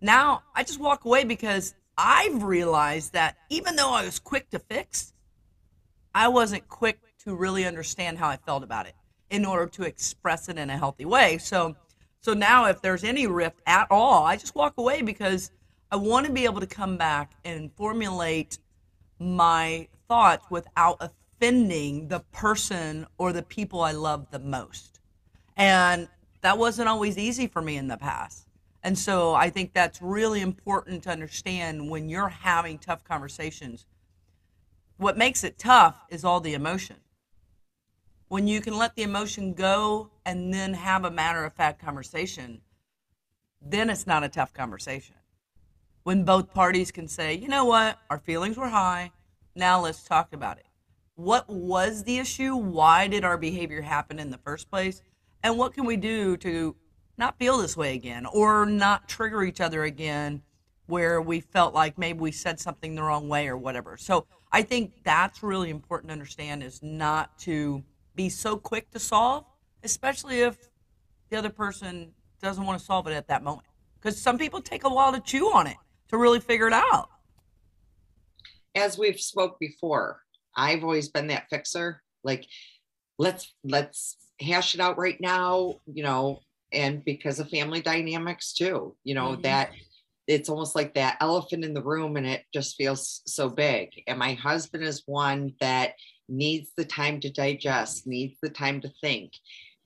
now 0.00 0.42
I 0.54 0.62
just 0.62 0.78
walk 0.78 1.04
away 1.04 1.24
because 1.24 1.74
I've 1.96 2.44
realized 2.44 3.12
that 3.14 3.36
even 3.50 3.74
though 3.74 3.90
I 3.90 4.04
was 4.04 4.20
quick 4.20 4.48
to 4.50 4.60
fix, 4.60 5.12
I 6.14 6.28
wasn't 6.28 6.68
quick 6.68 7.00
to 7.24 7.34
really 7.34 7.64
understand 7.64 8.18
how 8.18 8.28
I 8.28 8.36
felt 8.36 8.62
about 8.62 8.86
it 8.86 8.94
in 9.30 9.44
order 9.44 9.66
to 9.66 9.82
express 9.82 10.48
it 10.48 10.56
in 10.56 10.70
a 10.70 10.78
healthy 10.78 11.04
way. 11.04 11.38
So 11.38 11.74
so 12.20 12.34
now 12.34 12.66
if 12.66 12.82
there's 12.82 13.04
any 13.04 13.26
rift 13.26 13.60
at 13.66 13.86
all, 13.90 14.24
I 14.24 14.36
just 14.36 14.54
walk 14.54 14.74
away 14.76 15.02
because 15.02 15.50
I 15.90 15.96
want 15.96 16.26
to 16.26 16.32
be 16.32 16.44
able 16.44 16.60
to 16.60 16.66
come 16.66 16.96
back 16.96 17.32
and 17.44 17.72
formulate 17.76 18.58
my 19.18 19.88
thoughts 20.08 20.46
without 20.50 20.98
offending 21.00 22.08
the 22.08 22.20
person 22.32 23.06
or 23.16 23.32
the 23.32 23.42
people 23.42 23.80
I 23.80 23.92
love 23.92 24.30
the 24.30 24.38
most. 24.38 25.00
And 25.56 26.08
that 26.42 26.58
wasn't 26.58 26.88
always 26.88 27.18
easy 27.18 27.46
for 27.46 27.62
me 27.62 27.76
in 27.76 27.88
the 27.88 27.96
past. 27.96 28.46
And 28.82 28.98
so 28.98 29.34
I 29.34 29.50
think 29.50 29.72
that's 29.72 30.00
really 30.00 30.40
important 30.40 31.02
to 31.04 31.10
understand 31.10 31.90
when 31.90 32.08
you're 32.08 32.28
having 32.28 32.78
tough 32.78 33.04
conversations. 33.04 33.86
What 34.98 35.18
makes 35.18 35.44
it 35.44 35.58
tough 35.58 36.04
is 36.10 36.24
all 36.24 36.40
the 36.40 36.54
emotion 36.54 36.96
when 38.28 38.46
you 38.46 38.60
can 38.60 38.76
let 38.76 38.94
the 38.94 39.02
emotion 39.02 39.54
go 39.54 40.10
and 40.24 40.52
then 40.52 40.74
have 40.74 41.04
a 41.04 41.10
matter 41.10 41.44
of 41.44 41.54
fact 41.54 41.80
conversation, 41.80 42.60
then 43.60 43.90
it's 43.90 44.06
not 44.06 44.24
a 44.24 44.28
tough 44.28 44.52
conversation. 44.52 45.16
When 46.02 46.24
both 46.24 46.54
parties 46.54 46.90
can 46.90 47.08
say, 47.08 47.34
you 47.34 47.48
know 47.48 47.64
what, 47.64 47.98
our 48.08 48.18
feelings 48.18 48.56
were 48.56 48.68
high, 48.68 49.12
now 49.54 49.80
let's 49.80 50.04
talk 50.04 50.32
about 50.32 50.58
it. 50.58 50.66
What 51.16 51.48
was 51.48 52.04
the 52.04 52.18
issue? 52.18 52.54
Why 52.54 53.08
did 53.08 53.24
our 53.24 53.36
behavior 53.36 53.82
happen 53.82 54.18
in 54.18 54.30
the 54.30 54.38
first 54.38 54.70
place? 54.70 55.02
And 55.42 55.58
what 55.58 55.74
can 55.74 55.84
we 55.84 55.96
do 55.96 56.36
to 56.38 56.76
not 57.16 57.38
feel 57.38 57.58
this 57.58 57.76
way 57.76 57.94
again 57.94 58.26
or 58.26 58.64
not 58.64 59.08
trigger 59.08 59.42
each 59.42 59.60
other 59.60 59.82
again 59.82 60.42
where 60.86 61.20
we 61.20 61.40
felt 61.40 61.74
like 61.74 61.98
maybe 61.98 62.18
we 62.20 62.32
said 62.32 62.58
something 62.60 62.94
the 62.94 63.02
wrong 63.02 63.28
way 63.28 63.48
or 63.48 63.56
whatever. 63.56 63.96
So 63.96 64.26
I 64.52 64.62
think 64.62 64.92
that's 65.04 65.42
really 65.42 65.68
important 65.68 66.08
to 66.08 66.12
understand 66.12 66.62
is 66.62 66.82
not 66.82 67.38
to 67.40 67.82
be 68.18 68.28
so 68.28 68.56
quick 68.56 68.90
to 68.90 68.98
solve, 68.98 69.44
especially 69.84 70.40
if 70.40 70.58
the 71.30 71.38
other 71.38 71.50
person 71.50 72.10
doesn't 72.42 72.66
want 72.66 72.76
to 72.78 72.84
solve 72.84 73.06
it 73.06 73.12
at 73.12 73.28
that 73.28 73.44
moment. 73.44 73.66
Because 73.94 74.20
some 74.20 74.36
people 74.36 74.60
take 74.60 74.82
a 74.82 74.88
while 74.88 75.12
to 75.12 75.20
chew 75.20 75.46
on 75.46 75.68
it 75.68 75.76
to 76.08 76.18
really 76.18 76.40
figure 76.40 76.66
it 76.66 76.72
out. 76.72 77.08
As 78.74 78.98
we've 78.98 79.20
spoke 79.20 79.60
before, 79.60 80.20
I've 80.56 80.82
always 80.82 81.08
been 81.08 81.28
that 81.28 81.48
fixer. 81.48 82.02
Like, 82.24 82.44
let's 83.18 83.54
let's 83.62 84.16
hash 84.40 84.74
it 84.74 84.80
out 84.80 84.98
right 84.98 85.20
now, 85.20 85.76
you 85.86 86.02
know, 86.02 86.40
and 86.72 87.04
because 87.04 87.38
of 87.38 87.48
family 87.48 87.80
dynamics 87.80 88.52
too, 88.52 88.96
you 89.04 89.14
know, 89.14 89.32
mm-hmm. 89.32 89.42
that 89.42 89.70
it's 90.26 90.48
almost 90.48 90.74
like 90.74 90.94
that 90.94 91.18
elephant 91.20 91.64
in 91.64 91.72
the 91.72 91.82
room 91.82 92.16
and 92.16 92.26
it 92.26 92.42
just 92.52 92.76
feels 92.76 93.22
so 93.26 93.48
big. 93.48 93.90
And 94.08 94.18
my 94.18 94.34
husband 94.34 94.82
is 94.82 95.04
one 95.06 95.54
that 95.60 95.92
needs 96.28 96.70
the 96.76 96.84
time 96.84 97.20
to 97.20 97.30
digest, 97.30 98.06
needs 98.06 98.36
the 98.42 98.50
time 98.50 98.80
to 98.82 98.90
think. 99.00 99.32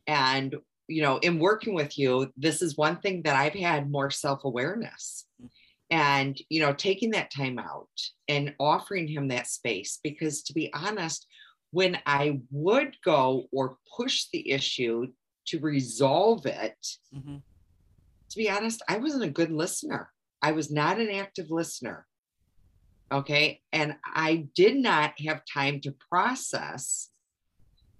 And, 0.06 0.56
you 0.88 1.02
know, 1.02 1.18
in 1.18 1.38
working 1.38 1.74
with 1.74 1.98
you, 1.98 2.32
this 2.36 2.62
is 2.62 2.76
one 2.76 2.98
thing 2.98 3.22
that 3.22 3.36
I've 3.36 3.54
had 3.54 3.90
more 3.90 4.10
self 4.10 4.44
awareness 4.44 5.26
and, 5.90 6.36
you 6.48 6.60
know, 6.60 6.72
taking 6.72 7.10
that 7.10 7.30
time 7.30 7.58
out 7.58 7.88
and 8.28 8.54
offering 8.58 9.06
him 9.06 9.28
that 9.28 9.46
space. 9.46 9.98
Because 10.02 10.42
to 10.44 10.52
be 10.52 10.72
honest, 10.72 11.26
when 11.70 11.98
I 12.06 12.40
would 12.50 12.96
go 13.04 13.44
or 13.52 13.78
push 13.96 14.26
the 14.32 14.50
issue 14.50 15.06
to 15.46 15.60
resolve 15.60 16.46
it, 16.46 16.76
hmm 17.12 17.38
to 18.32 18.38
be 18.38 18.50
honest, 18.50 18.82
I 18.88 18.96
wasn't 18.96 19.24
a 19.24 19.30
good 19.30 19.52
listener. 19.52 20.10
I 20.40 20.52
was 20.52 20.70
not 20.70 20.98
an 20.98 21.10
active 21.10 21.50
listener. 21.50 22.06
Okay. 23.12 23.60
And 23.72 23.96
I 24.04 24.48
did 24.54 24.76
not 24.76 25.20
have 25.20 25.42
time 25.44 25.80
to 25.82 25.94
process. 26.08 27.10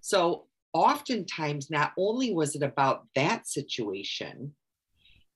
So 0.01 0.47
oftentimes, 0.73 1.71
not 1.71 1.93
only 1.99 2.33
was 2.33 2.57
it 2.57 2.63
about 2.63 3.07
that 3.15 3.47
situation, 3.47 4.55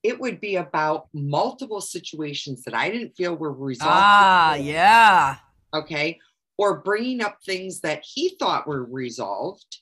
it 0.03 0.19
would 0.19 0.41
be 0.41 0.57
about 0.57 1.09
multiple 1.13 1.81
situations 1.81 2.63
that 2.65 2.75
I 2.75 2.91
didn't 2.91 3.17
feel 3.17 3.35
were 3.35 3.53
resolved. 3.53 4.05
Ah, 4.05 4.55
yeah. 4.55 5.37
Okay. 5.75 6.19
Or 6.59 6.79
bringing 6.79 7.23
up 7.23 7.39
things 7.45 7.81
that 7.81 8.03
he 8.05 8.37
thought 8.39 8.67
were 8.67 8.85
resolved 8.85 9.81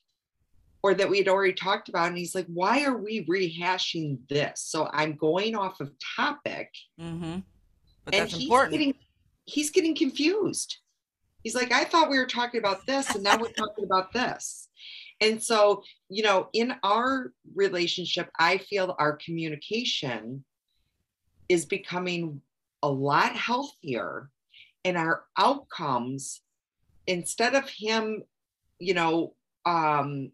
or 0.82 0.92
that 0.94 1.08
we 1.08 1.18
had 1.18 1.28
already 1.28 1.52
talked 1.52 1.88
about. 1.88 2.08
And 2.08 2.18
he's 2.18 2.34
like, 2.34 2.46
why 2.46 2.84
are 2.84 2.96
we 2.96 3.24
rehashing 3.26 4.18
this? 4.28 4.62
So 4.66 4.88
I'm 4.92 5.14
going 5.16 5.54
off 5.54 5.80
of 5.80 5.92
topic 6.16 6.70
hmm 6.98 7.38
But 8.04 8.14
and 8.14 8.22
that's 8.22 8.32
he's 8.32 8.42
important. 8.42 8.72
getting 8.72 8.94
he's 9.46 9.70
getting 9.70 9.94
confused. 9.94 10.78
He's 11.42 11.54
like, 11.54 11.72
I 11.72 11.84
thought 11.84 12.10
we 12.10 12.18
were 12.18 12.26
talking 12.26 12.58
about 12.58 12.86
this, 12.86 13.14
and 13.14 13.22
now 13.22 13.38
we're 13.38 13.52
talking 13.56 13.84
about 13.84 14.12
this. 14.12 14.68
And 15.20 15.42
so, 15.42 15.82
you 16.08 16.22
know, 16.22 16.48
in 16.52 16.74
our 16.82 17.32
relationship, 17.54 18.30
I 18.38 18.58
feel 18.58 18.96
our 18.98 19.16
communication 19.16 20.44
is 21.48 21.66
becoming 21.66 22.40
a 22.82 22.88
lot 22.88 23.36
healthier, 23.36 24.30
and 24.84 24.96
our 24.96 25.24
outcomes, 25.38 26.42
instead 27.06 27.54
of 27.54 27.68
him, 27.68 28.22
you 28.78 28.94
know, 28.94 29.34
um, 29.64 30.32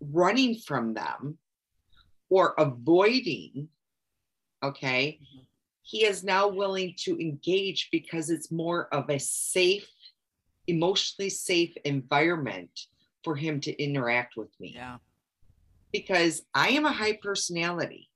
running 0.00 0.56
from 0.56 0.94
them 0.94 1.38
or 2.28 2.54
avoiding, 2.58 3.68
okay, 4.62 5.20
Mhm. 5.20 5.46
He 5.90 6.04
is 6.04 6.22
now 6.22 6.46
willing 6.46 6.94
to 6.96 7.20
engage 7.20 7.88
because 7.90 8.30
it's 8.30 8.52
more 8.52 8.86
of 8.94 9.10
a 9.10 9.18
safe, 9.18 9.88
emotionally 10.68 11.28
safe 11.28 11.76
environment 11.84 12.70
for 13.24 13.34
him 13.34 13.60
to 13.60 13.82
interact 13.82 14.36
with 14.36 14.50
me. 14.60 14.72
Yeah. 14.76 14.98
Because 15.92 16.42
I 16.54 16.68
am 16.68 16.84
a 16.84 16.92
high 16.92 17.18
personality. 17.20 18.08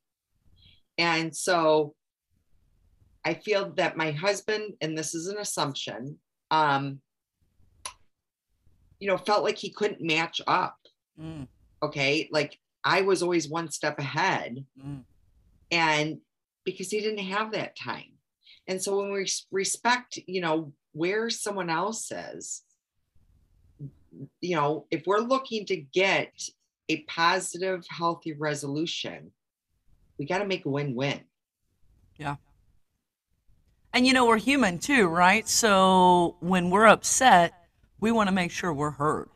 And 0.99 1.35
so 1.35 1.97
I 3.25 3.35
feel 3.35 3.73
that 3.73 3.97
my 3.97 4.13
husband, 4.13 4.75
and 4.81 4.97
this 4.97 5.13
is 5.13 5.27
an 5.27 5.39
assumption, 5.39 6.19
um, 6.53 7.01
you 9.01 9.09
know, 9.09 9.19
felt 9.19 9.43
like 9.43 9.59
he 9.59 9.71
couldn't 9.71 10.01
match 10.01 10.41
up. 10.47 10.77
Mm, 11.21 11.49
Okay. 11.83 12.29
Like 12.31 12.57
I 12.85 13.01
was 13.01 13.21
always 13.21 13.49
one 13.49 13.69
step 13.69 13.99
ahead 13.99 14.65
mm. 14.81 15.03
and 15.73 16.19
because 16.65 16.91
he 16.91 17.01
didn't 17.01 17.19
have 17.19 17.53
that 17.53 17.77
time 17.77 18.13
and 18.67 18.83
so 18.83 18.97
when 18.97 19.13
we 19.13 19.27
respect 19.51 20.19
you 20.27 20.41
know 20.41 20.73
where 20.93 21.31
someone 21.31 21.71
else 21.71 22.11
is 22.11 22.63
you 24.41 24.57
know 24.57 24.87
if 24.91 25.07
we're 25.07 25.19
looking 25.19 25.67
to 25.67 25.77
get 25.77 26.33
a 26.89 27.03
positive 27.03 27.85
healthy 27.89 28.33
resolution 28.33 29.31
we 30.19 30.27
got 30.27 30.39
to 30.39 30.47
make 30.47 30.65
a 30.65 30.71
win-win 30.71 31.21
Yeah. 32.17 32.37
And 33.93 34.07
you 34.07 34.13
know, 34.13 34.27
we're 34.27 34.39
human 34.39 34.79
too, 34.81 35.07
right? 35.07 35.49
So 35.49 36.37
when 36.41 36.69
we're 36.69 36.87
upset, 36.87 37.55
we 38.01 38.11
want 38.11 38.29
to 38.29 38.35
make 38.35 38.51
sure 38.51 38.73
we're 38.73 38.91
heard. 38.91 39.29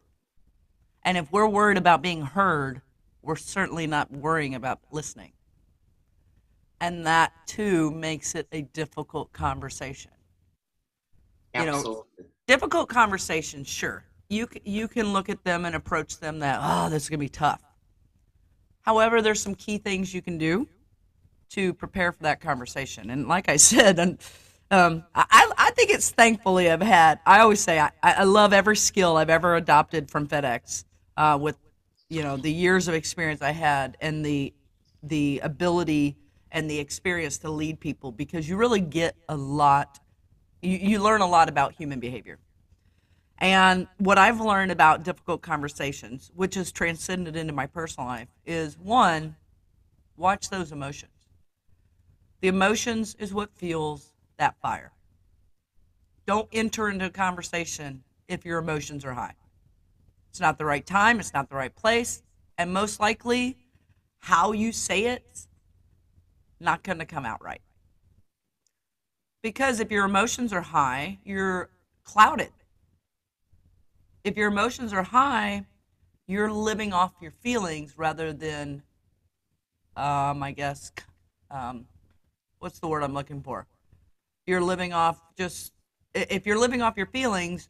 And 1.04 1.16
if 1.16 1.30
we're 1.30 1.48
worried 1.48 1.78
about 1.78 2.02
being 2.02 2.22
heard, 2.22 2.82
we're 3.22 3.36
certainly 3.36 3.86
not 3.86 4.10
worrying 4.10 4.56
about 4.56 4.80
listening. 4.90 5.32
And 6.80 7.06
that 7.06 7.32
too 7.46 7.90
makes 7.90 8.34
it 8.34 8.46
a 8.52 8.62
difficult 8.62 9.32
conversation. 9.32 10.12
You 11.54 11.64
know, 11.64 11.76
absolutely 11.78 12.26
difficult 12.48 12.88
conversation 12.88 13.62
sure. 13.62 14.04
You 14.28 14.48
you 14.64 14.88
can 14.88 15.12
look 15.12 15.28
at 15.28 15.44
them 15.44 15.64
and 15.64 15.76
approach 15.76 16.18
them 16.18 16.40
that 16.40 16.58
oh, 16.60 16.90
this 16.90 17.04
is 17.04 17.08
gonna 17.08 17.18
be 17.18 17.28
tough. 17.28 17.62
However, 18.80 19.22
there's 19.22 19.40
some 19.40 19.54
key 19.54 19.78
things 19.78 20.12
you 20.12 20.22
can 20.22 20.38
do 20.38 20.66
to 21.50 21.72
prepare 21.74 22.10
for 22.10 22.24
that 22.24 22.40
conversation. 22.40 23.10
And 23.10 23.28
like 23.28 23.48
I 23.48 23.56
said, 23.70 23.98
and 23.98 24.18
um, 24.70 25.04
I 25.14 25.50
I 25.56 25.70
think 25.72 25.90
it's 25.90 26.10
thankfully 26.10 26.70
I've 26.70 26.82
had. 26.82 27.20
I 27.24 27.40
always 27.40 27.60
say 27.60 27.78
I, 27.78 27.90
I 28.02 28.24
love 28.24 28.52
every 28.52 28.76
skill 28.76 29.16
I've 29.16 29.30
ever 29.30 29.56
adopted 29.56 30.10
from 30.10 30.26
FedEx 30.26 30.84
uh, 31.16 31.38
with 31.40 31.56
you 32.08 32.22
know 32.22 32.36
the 32.36 32.52
years 32.52 32.88
of 32.88 32.94
experience 32.94 33.42
I 33.42 33.52
had 33.52 33.96
and 34.00 34.24
the 34.24 34.52
the 35.02 35.40
ability 35.42 36.16
and 36.52 36.70
the 36.70 36.78
experience 36.78 37.38
to 37.38 37.50
lead 37.50 37.80
people 37.80 38.12
because 38.12 38.48
you 38.48 38.56
really 38.56 38.80
get 38.80 39.14
a 39.28 39.36
lot 39.36 40.00
you, 40.62 40.78
you 40.78 41.02
learn 41.02 41.20
a 41.20 41.26
lot 41.26 41.48
about 41.48 41.74
human 41.74 42.00
behavior. 42.00 42.38
And 43.38 43.86
what 43.98 44.18
I've 44.18 44.40
learned 44.40 44.72
about 44.72 45.04
difficult 45.04 45.42
conversations, 45.42 46.32
which 46.34 46.56
has 46.56 46.72
transcended 46.72 47.36
into 47.36 47.52
my 47.52 47.66
personal 47.66 48.08
life, 48.08 48.28
is 48.44 48.76
one, 48.78 49.36
watch 50.16 50.50
those 50.50 50.72
emotions. 50.72 51.12
The 52.40 52.48
emotions 52.48 53.16
is 53.18 53.32
what 53.32 53.54
fuels 53.54 54.12
that 54.38 54.56
fire. 54.60 54.92
Don't 56.26 56.48
enter 56.52 56.88
into 56.88 57.06
a 57.06 57.10
conversation 57.10 58.02
if 58.26 58.44
your 58.44 58.58
emotions 58.58 59.04
are 59.04 59.14
high. 59.14 59.34
It's 60.30 60.40
not 60.40 60.58
the 60.58 60.64
right 60.64 60.84
time, 60.84 61.20
it's 61.20 61.32
not 61.32 61.48
the 61.48 61.56
right 61.56 61.74
place, 61.74 62.22
and 62.58 62.72
most 62.72 63.00
likely, 63.00 63.56
how 64.18 64.52
you 64.52 64.72
say 64.72 65.04
it, 65.04 65.46
not 66.60 66.82
going 66.82 66.98
to 66.98 67.06
come 67.06 67.24
out 67.24 67.42
right. 67.42 67.60
Because 69.42 69.80
if 69.80 69.90
your 69.90 70.04
emotions 70.04 70.52
are 70.52 70.60
high, 70.60 71.18
you're 71.24 71.70
clouded. 72.04 72.50
If 74.24 74.36
your 74.36 74.48
emotions 74.48 74.92
are 74.92 75.02
high, 75.04 75.64
you're 76.26 76.50
living 76.50 76.92
off 76.92 77.12
your 77.20 77.30
feelings 77.30 77.96
rather 77.96 78.32
than, 78.32 78.82
um, 79.96 80.42
I 80.42 80.52
guess, 80.52 80.92
um, 81.50 81.86
what's 82.58 82.78
the 82.80 82.88
word 82.88 83.02
I'm 83.02 83.14
looking 83.14 83.42
for? 83.42 83.66
You're 84.46 84.60
living 84.60 84.92
off 84.92 85.20
just, 85.36 85.72
if 86.14 86.46
you're 86.46 86.58
living 86.58 86.82
off 86.82 86.96
your 86.96 87.06
feelings, 87.06 87.68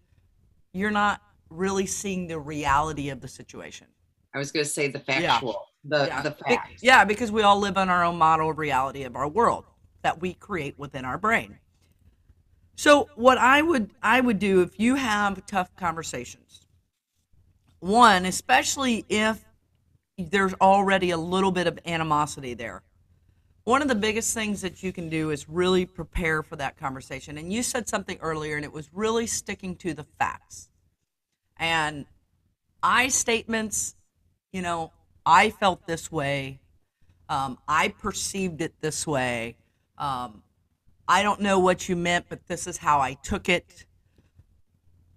you're 0.72 0.90
not 0.90 1.20
really 1.50 1.86
seeing 1.86 2.26
the 2.26 2.38
reality 2.38 3.10
of 3.10 3.20
the 3.20 3.28
situation. 3.28 3.86
i 4.34 4.38
was 4.38 4.52
going 4.52 4.64
to 4.64 4.70
say 4.70 4.88
the 4.88 4.98
Yeah. 5.08 5.40
The 5.84 6.06
yeah. 6.06 6.22
the 6.22 6.30
facts 6.32 6.82
yeah, 6.82 7.04
because 7.04 7.30
we 7.30 7.42
all 7.42 7.58
live 7.58 7.76
on 7.76 7.88
our 7.88 8.04
own 8.04 8.16
model 8.16 8.50
of 8.50 8.58
reality 8.58 9.04
of 9.04 9.16
our 9.16 9.28
world 9.28 9.64
that 10.02 10.20
we 10.20 10.34
create 10.34 10.78
within 10.78 11.04
our 11.04 11.18
brain. 11.18 11.58
So 12.76 13.08
what 13.16 13.38
I 13.38 13.62
would 13.62 13.90
I 14.02 14.20
would 14.20 14.38
do 14.38 14.62
if 14.62 14.78
you 14.78 14.94
have 14.96 15.44
tough 15.46 15.74
conversations, 15.76 16.66
one, 17.80 18.24
especially 18.24 19.04
if 19.08 19.44
there's 20.16 20.54
already 20.54 21.10
a 21.10 21.16
little 21.16 21.52
bit 21.52 21.66
of 21.66 21.78
animosity 21.86 22.54
there. 22.54 22.82
One 23.64 23.82
of 23.82 23.88
the 23.88 23.94
biggest 23.94 24.32
things 24.32 24.62
that 24.62 24.82
you 24.82 24.92
can 24.92 25.08
do 25.08 25.30
is 25.30 25.48
really 25.48 25.84
prepare 25.84 26.42
for 26.42 26.56
that 26.56 26.76
conversation. 26.76 27.36
And 27.36 27.52
you 27.52 27.62
said 27.62 27.88
something 27.88 28.18
earlier, 28.20 28.56
and 28.56 28.64
it 28.64 28.72
was 28.72 28.88
really 28.92 29.26
sticking 29.26 29.76
to 29.76 29.92
the 29.92 30.04
facts. 30.18 30.70
And 31.58 32.06
I 32.82 33.08
statements, 33.08 33.94
you 34.52 34.62
know, 34.62 34.92
I 35.28 35.50
felt 35.50 35.86
this 35.86 36.10
way. 36.10 36.58
Um, 37.28 37.58
I 37.68 37.88
perceived 37.88 38.62
it 38.62 38.72
this 38.80 39.06
way. 39.06 39.58
Um, 39.98 40.42
I 41.06 41.22
don't 41.22 41.42
know 41.42 41.58
what 41.58 41.86
you 41.86 41.96
meant, 41.96 42.24
but 42.30 42.46
this 42.46 42.66
is 42.66 42.78
how 42.78 43.00
I 43.00 43.12
took 43.12 43.50
it. 43.50 43.84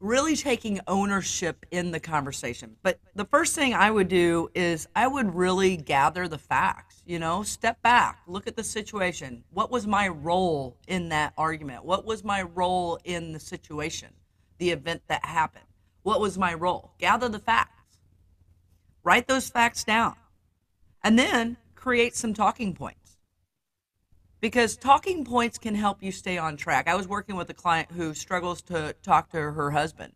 Really 0.02 0.36
taking 0.36 0.82
ownership 0.86 1.66
in 1.72 1.92
the 1.92 2.00
conversation. 2.02 2.76
But 2.84 3.00
the 3.16 3.24
first 3.24 3.56
thing 3.56 3.74
I 3.74 3.90
would 3.90 4.10
do 4.10 4.50
is 4.54 4.86
I 4.98 5.08
would 5.08 5.34
really 5.34 5.78
gather 5.78 6.28
the 6.28 6.38
facts, 6.38 7.02
you 7.06 7.18
know, 7.18 7.42
step 7.44 7.82
back, 7.82 8.20
look 8.28 8.48
at 8.48 8.58
the 8.58 8.66
situation. 8.66 9.46
What 9.52 9.72
was 9.72 9.88
my 9.88 10.10
role 10.10 10.76
in 10.90 11.08
that 11.10 11.32
argument? 11.38 11.86
What 11.86 12.04
was 12.04 12.22
my 12.22 12.42
role 12.42 13.00
in 13.06 13.32
the 13.32 13.40
situation, 13.40 14.10
the 14.58 14.72
event 14.72 15.04
that 15.08 15.24
happened? 15.24 15.64
What 16.04 16.20
was 16.20 16.38
my 16.38 16.54
role? 16.54 16.92
Gather 16.98 17.30
the 17.30 17.40
facts, 17.40 17.81
write 19.04 19.28
those 19.28 19.50
facts 19.50 19.84
down, 19.84 20.16
and 21.04 21.18
then 21.18 21.58
create 21.76 22.16
some 22.16 22.34
talking 22.34 22.74
points 22.74 23.02
because 24.42 24.76
talking 24.76 25.24
points 25.24 25.58
can 25.58 25.76
help 25.76 26.02
you 26.04 26.12
stay 26.12 26.38
on 26.38 26.58
track. 26.58 26.88
I 26.88 26.96
was 26.96 27.08
working 27.08 27.36
with 27.36 27.50
a 27.50 27.54
client 27.54 27.92
who 27.92 28.14
struggles 28.14 28.62
to 28.64 28.96
talk 29.04 29.30
to 29.32 29.38
her 29.38 29.72
husband. 29.72 30.14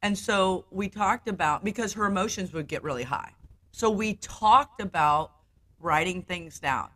And 0.00 0.16
so 0.16 0.64
we 0.70 0.88
talked 0.88 1.28
about 1.28 1.64
because 1.64 1.92
her 1.94 2.06
emotions 2.06 2.52
would 2.52 2.68
get 2.68 2.84
really 2.84 3.02
high. 3.02 3.32
So 3.72 3.90
we 3.90 4.14
talked 4.14 4.80
about 4.80 5.32
writing 5.80 6.22
things 6.22 6.60
down, 6.60 6.88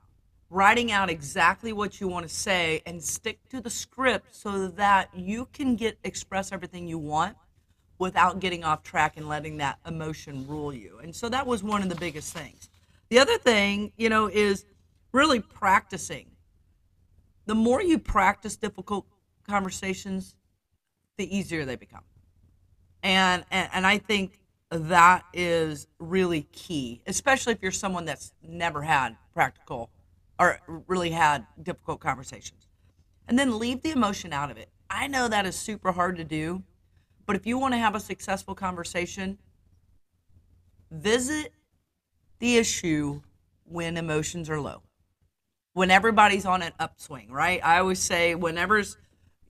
writing 0.49 0.93
out 0.93 1.11
exactly 1.11 1.73
what 1.73 2.01
you 2.01 2.07
want 2.07 2.29
to 2.29 2.33
say 2.33 2.81
and 2.87 3.03
stick 3.03 3.49
to 3.51 3.61
the 3.61 3.71
script 3.71 4.35
so 4.35 4.69
that 4.69 5.11
you 5.15 5.49
can 5.53 5.75
get 5.75 5.99
express 6.05 6.53
everything 6.53 6.87
you 6.87 6.99
want 6.99 7.37
without 8.03 8.41
getting 8.41 8.65
off 8.65 8.83
track 8.83 9.17
and 9.17 9.29
letting 9.29 9.59
that 9.59 9.79
emotion 9.87 10.45
rule 10.49 10.75
you. 10.75 10.99
And 10.99 11.15
so 11.15 11.29
that 11.29 11.47
was 11.47 11.63
one 11.63 11.83
of 11.83 11.89
the 11.89 11.95
biggest 11.95 12.35
things. 12.35 12.69
The 13.11 13.21
other 13.21 13.39
thing, 13.39 13.93
you 13.97 14.09
know, 14.09 14.27
is 14.27 14.65
really 15.13 15.39
practicing. 15.39 16.27
The 17.47 17.55
more 17.55 17.81
you 17.81 18.01
practice 18.01 18.57
difficult 18.57 19.07
conversations, 19.49 20.35
the 21.17 21.37
easier 21.37 21.65
they 21.65 21.77
become. 21.77 22.03
And, 23.05 23.45
and 23.53 23.69
and 23.73 23.87
I 23.87 23.99
think 23.99 24.41
that 24.71 25.25
is 25.33 25.87
really 26.01 26.43
key, 26.51 27.03
especially 27.07 27.53
if 27.53 27.63
you're 27.63 27.71
someone 27.71 28.05
that's 28.05 28.33
never 28.43 28.83
had 28.83 29.17
practical 29.33 29.91
or 30.41 30.59
really 30.89 31.11
had 31.11 31.47
difficult 31.63 32.01
conversations. 32.01 32.67
And 33.29 33.39
then 33.39 33.61
leave 33.61 33.83
the 33.83 33.91
emotion 33.91 34.33
out 34.33 34.51
of 34.51 34.57
it. 34.57 34.71
I 34.91 35.07
know 35.07 35.29
that 35.29 35.47
is 35.47 35.55
super 35.55 35.93
hard 35.93 36.17
to 36.17 36.25
do, 36.25 36.65
but 37.33 37.41
if 37.41 37.47
you 37.47 37.57
want 37.57 37.73
to 37.73 37.79
have 37.79 37.95
a 37.95 38.01
successful 38.01 38.55
conversation, 38.55 39.39
visit 40.91 41.55
the 42.41 42.59
issue 42.59 43.23
when 43.65 43.97
emotions 43.97 44.51
are 44.51 44.61
low. 44.61 44.83
When 45.73 45.91
everybody's 45.91 46.45
on 46.45 46.61
an 46.61 46.73
upswing, 46.79 47.33
right? 47.33 47.59
I 47.65 47.79
always 47.79 48.01
say 48.01 48.35
whenever's, 48.35 48.99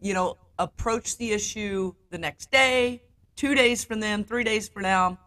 you 0.00 0.14
know, 0.14 0.36
approach 0.60 1.16
the 1.16 1.32
issue 1.32 1.92
the 2.10 2.18
next 2.18 2.52
day, 2.52 3.02
two 3.34 3.56
days 3.56 3.82
from 3.82 3.98
then, 3.98 4.22
three 4.22 4.44
days 4.44 4.68
from 4.68 4.82
now. 4.82 5.18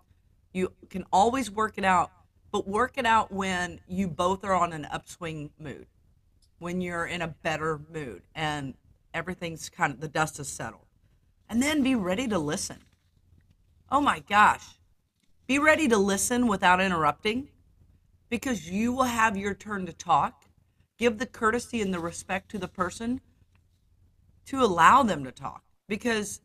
You 0.54 0.72
can 0.90 1.04
always 1.12 1.52
work 1.52 1.74
it 1.78 1.84
out, 1.84 2.10
but 2.54 2.66
work 2.66 2.94
it 2.98 3.06
out 3.06 3.34
when 3.34 3.82
you 3.86 4.08
both 4.08 4.46
are 4.46 4.56
on 4.56 4.72
an 4.72 4.86
upswing 4.86 5.50
mood, 5.60 5.88
when 6.60 6.80
you're 6.80 7.06
in 7.06 7.22
a 7.22 7.28
better 7.28 7.82
mood 7.94 8.22
and 8.34 8.76
everything's 9.14 9.68
kind 9.68 9.92
of 9.92 10.00
the 10.00 10.08
dust 10.08 10.40
is 10.40 10.48
settled. 10.48 10.85
And 11.50 11.62
then 11.62 11.84
be 11.84 11.96
ready 11.96 12.28
to 12.28 12.40
listen. 12.40 12.78
Oh 13.92 14.02
my 14.02 14.20
gosh. 14.20 14.66
Be 15.48 15.60
ready 15.60 15.88
to 15.88 15.98
listen 15.98 16.48
without 16.48 16.82
interrupting 16.82 17.50
because 18.30 18.70
you 18.70 18.92
will 18.92 19.04
have 19.04 19.38
your 19.38 19.54
turn 19.54 19.86
to 19.86 19.94
talk. 19.94 20.46
Give 20.98 21.18
the 21.18 21.26
courtesy 21.26 21.82
and 21.82 21.94
the 21.94 22.00
respect 22.00 22.50
to 22.52 22.58
the 22.58 22.68
person 22.68 23.22
to 24.46 24.64
allow 24.64 25.04
them 25.04 25.24
to 25.24 25.32
talk 25.32 25.64
because 25.88 26.42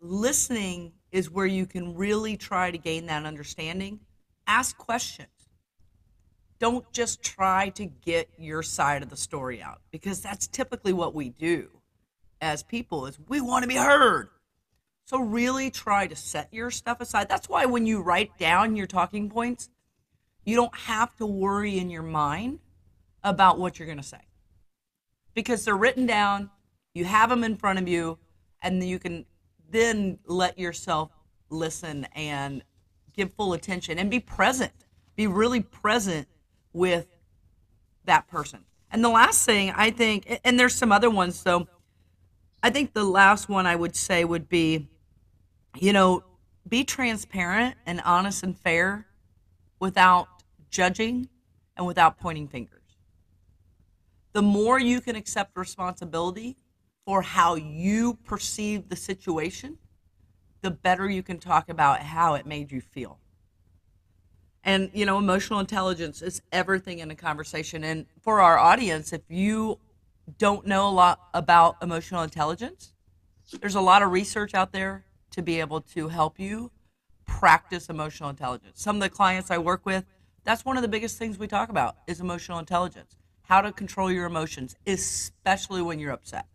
listening 0.00 0.92
is 1.10 1.30
where 1.30 1.46
you 1.46 1.66
can 1.66 1.94
really 1.94 2.36
try 2.36 2.70
to 2.70 2.78
gain 2.78 3.06
that 3.06 3.24
understanding. 3.24 4.00
Ask 4.46 4.76
questions. 4.76 5.28
Don't 6.58 6.90
just 6.92 7.22
try 7.22 7.70
to 7.70 7.86
get 7.86 8.28
your 8.38 8.62
side 8.62 9.02
of 9.02 9.08
the 9.08 9.16
story 9.16 9.62
out 9.62 9.80
because 9.90 10.20
that's 10.20 10.46
typically 10.46 10.92
what 10.92 11.14
we 11.14 11.30
do 11.30 11.79
as 12.40 12.62
people 12.62 13.06
is 13.06 13.18
we 13.28 13.40
want 13.40 13.62
to 13.62 13.68
be 13.68 13.76
heard. 13.76 14.28
So 15.04 15.18
really 15.18 15.70
try 15.70 16.06
to 16.06 16.14
set 16.14 16.52
your 16.52 16.70
stuff 16.70 17.00
aside. 17.00 17.28
That's 17.28 17.48
why 17.48 17.66
when 17.66 17.84
you 17.86 18.00
write 18.00 18.38
down 18.38 18.76
your 18.76 18.86
talking 18.86 19.28
points, 19.28 19.68
you 20.44 20.56
don't 20.56 20.74
have 20.74 21.16
to 21.16 21.26
worry 21.26 21.78
in 21.78 21.90
your 21.90 22.02
mind 22.02 22.60
about 23.22 23.58
what 23.58 23.78
you're 23.78 23.86
going 23.86 23.98
to 23.98 24.04
say. 24.04 24.20
Because 25.34 25.64
they're 25.64 25.76
written 25.76 26.06
down, 26.06 26.50
you 26.94 27.04
have 27.04 27.30
them 27.30 27.44
in 27.44 27.56
front 27.56 27.78
of 27.78 27.88
you, 27.88 28.18
and 28.62 28.82
you 28.82 28.98
can 28.98 29.26
then 29.68 30.18
let 30.26 30.58
yourself 30.58 31.10
listen 31.50 32.06
and 32.14 32.62
give 33.14 33.32
full 33.34 33.52
attention 33.52 33.98
and 33.98 34.10
be 34.10 34.20
present. 34.20 34.72
Be 35.16 35.26
really 35.26 35.60
present 35.60 36.28
with 36.72 37.06
that 38.04 38.28
person. 38.28 38.64
And 38.90 39.04
the 39.04 39.08
last 39.08 39.44
thing 39.44 39.72
I 39.74 39.90
think, 39.90 40.40
and 40.44 40.58
there's 40.58 40.74
some 40.74 40.92
other 40.92 41.10
ones, 41.10 41.38
so 41.38 41.68
I 42.62 42.70
think 42.70 42.92
the 42.92 43.04
last 43.04 43.48
one 43.48 43.66
I 43.66 43.76
would 43.76 43.96
say 43.96 44.24
would 44.24 44.48
be, 44.48 44.88
you 45.78 45.92
know, 45.92 46.24
be 46.68 46.84
transparent 46.84 47.76
and 47.86 48.00
honest 48.04 48.42
and 48.42 48.56
fair 48.58 49.06
without 49.78 50.28
judging 50.70 51.28
and 51.76 51.86
without 51.86 52.18
pointing 52.18 52.48
fingers. 52.48 52.80
The 54.32 54.42
more 54.42 54.78
you 54.78 55.00
can 55.00 55.16
accept 55.16 55.56
responsibility 55.56 56.56
for 57.04 57.22
how 57.22 57.54
you 57.54 58.14
perceive 58.24 58.88
the 58.88 58.96
situation, 58.96 59.78
the 60.60 60.70
better 60.70 61.08
you 61.08 61.22
can 61.22 61.38
talk 61.38 61.68
about 61.68 62.00
how 62.00 62.34
it 62.34 62.46
made 62.46 62.70
you 62.70 62.80
feel. 62.80 63.18
And, 64.62 64.90
you 64.92 65.06
know, 65.06 65.16
emotional 65.16 65.58
intelligence 65.58 66.20
is 66.20 66.42
everything 66.52 66.98
in 66.98 67.10
a 67.10 67.14
conversation. 67.14 67.82
And 67.82 68.04
for 68.20 68.40
our 68.40 68.58
audience, 68.58 69.12
if 69.14 69.22
you 69.28 69.78
don't 70.38 70.66
know 70.66 70.88
a 70.88 70.90
lot 70.90 71.28
about 71.34 71.76
emotional 71.82 72.22
intelligence, 72.22 72.92
there's 73.60 73.74
a 73.74 73.80
lot 73.80 74.02
of 74.02 74.10
research 74.10 74.54
out 74.54 74.72
there 74.72 75.04
to 75.30 75.42
be 75.42 75.60
able 75.60 75.80
to 75.80 76.08
help 76.08 76.38
you 76.38 76.70
practice 77.26 77.88
emotional 77.88 78.28
intelligence. 78.28 78.82
Some 78.82 78.96
of 78.96 79.02
the 79.02 79.08
clients 79.08 79.50
I 79.50 79.58
work 79.58 79.86
with, 79.86 80.04
that's 80.44 80.64
one 80.64 80.76
of 80.76 80.82
the 80.82 80.88
biggest 80.88 81.18
things 81.18 81.38
we 81.38 81.46
talk 81.46 81.68
about 81.68 81.96
is 82.06 82.20
emotional 82.20 82.58
intelligence. 82.58 83.16
How 83.42 83.60
to 83.60 83.72
control 83.72 84.10
your 84.10 84.26
emotions, 84.26 84.76
especially 84.86 85.82
when 85.82 85.98
you're 85.98 86.12
upset. 86.12 86.46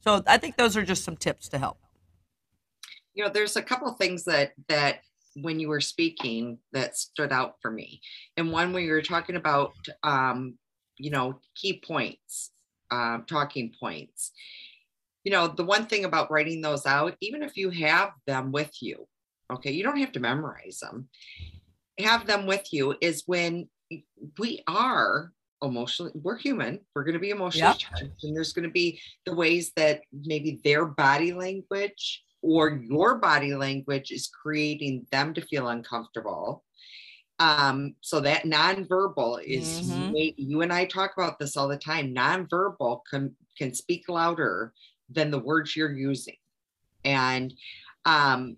So 0.00 0.22
I 0.26 0.38
think 0.38 0.56
those 0.56 0.76
are 0.76 0.82
just 0.82 1.04
some 1.04 1.16
tips 1.16 1.48
to 1.50 1.58
help. 1.58 1.78
You 3.14 3.24
know, 3.24 3.30
there's 3.30 3.56
a 3.56 3.62
couple 3.62 3.92
things 3.94 4.24
that 4.24 4.52
that 4.68 5.00
when 5.36 5.60
you 5.60 5.68
were 5.68 5.80
speaking 5.80 6.58
that 6.72 6.96
stood 6.96 7.32
out 7.32 7.54
for 7.62 7.70
me. 7.70 8.00
And 8.36 8.50
one 8.50 8.72
when 8.72 8.84
you 8.84 8.92
were 8.92 9.02
talking 9.02 9.36
about 9.36 9.74
um, 10.02 10.54
you 11.00 11.10
know, 11.10 11.40
key 11.54 11.82
points, 11.84 12.50
um, 12.90 13.24
talking 13.26 13.72
points. 13.78 14.32
You 15.24 15.32
know, 15.32 15.48
the 15.48 15.64
one 15.64 15.86
thing 15.86 16.04
about 16.04 16.30
writing 16.30 16.60
those 16.60 16.86
out, 16.86 17.16
even 17.20 17.42
if 17.42 17.56
you 17.56 17.70
have 17.70 18.12
them 18.26 18.52
with 18.52 18.70
you, 18.80 19.06
okay, 19.52 19.70
you 19.70 19.82
don't 19.82 19.98
have 19.98 20.12
to 20.12 20.20
memorize 20.20 20.78
them. 20.80 21.08
Have 21.98 22.26
them 22.26 22.46
with 22.46 22.72
you 22.72 22.96
is 23.00 23.24
when 23.26 23.68
we 24.38 24.62
are 24.66 25.32
emotionally 25.62 26.12
we're 26.14 26.38
human 26.38 26.78
we're 26.94 27.04
going 27.04 27.14
to 27.14 27.20
be 27.20 27.30
emotionally 27.30 27.68
yep. 27.68 27.78
charged 27.78 28.24
and 28.24 28.34
there's 28.34 28.52
going 28.52 28.66
to 28.66 28.72
be 28.72 29.00
the 29.26 29.34
ways 29.34 29.72
that 29.76 30.00
maybe 30.24 30.60
their 30.64 30.86
body 30.86 31.32
language 31.32 32.22
or 32.42 32.80
your 32.88 33.18
body 33.18 33.54
language 33.54 34.10
is 34.10 34.28
creating 34.28 35.06
them 35.12 35.34
to 35.34 35.42
feel 35.42 35.68
uncomfortable 35.68 36.64
um, 37.40 37.94
so 38.02 38.20
that 38.20 38.44
nonverbal 38.44 39.42
is 39.42 39.90
mm-hmm. 39.90 40.14
you 40.36 40.60
and 40.60 40.72
I 40.72 40.84
talk 40.84 41.12
about 41.16 41.38
this 41.38 41.56
all 41.56 41.68
the 41.68 41.78
time. 41.78 42.14
Nonverbal 42.14 43.00
can 43.10 43.34
can 43.56 43.74
speak 43.74 44.08
louder 44.08 44.72
than 45.08 45.30
the 45.30 45.38
words 45.38 45.74
you're 45.74 45.92
using. 45.92 46.36
And 47.04 47.52
um 48.04 48.56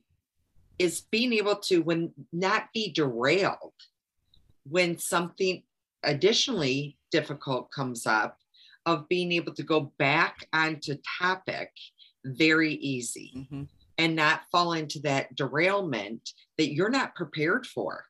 is 0.79 1.03
being 1.13 1.33
able 1.33 1.57
to 1.57 1.79
when 1.79 2.13
not 2.33 2.65
be 2.75 2.93
derailed 2.93 3.73
when 4.65 4.99
something 4.99 5.63
additionally 6.03 6.97
difficult 7.11 7.71
comes 7.71 8.07
up 8.07 8.39
of 8.87 9.09
being 9.09 9.31
able 9.31 9.55
to 9.55 9.63
go 9.63 9.93
back 9.99 10.49
onto 10.53 10.97
topic 11.21 11.71
very 12.25 12.75
easy 12.75 13.33
mm-hmm. 13.37 13.63
and 13.99 14.17
not 14.17 14.43
fall 14.51 14.73
into 14.73 14.99
that 15.01 15.35
derailment 15.37 16.33
that 16.59 16.73
you're 16.73 16.91
not 16.91 17.15
prepared 17.15 17.65
for 17.67 18.05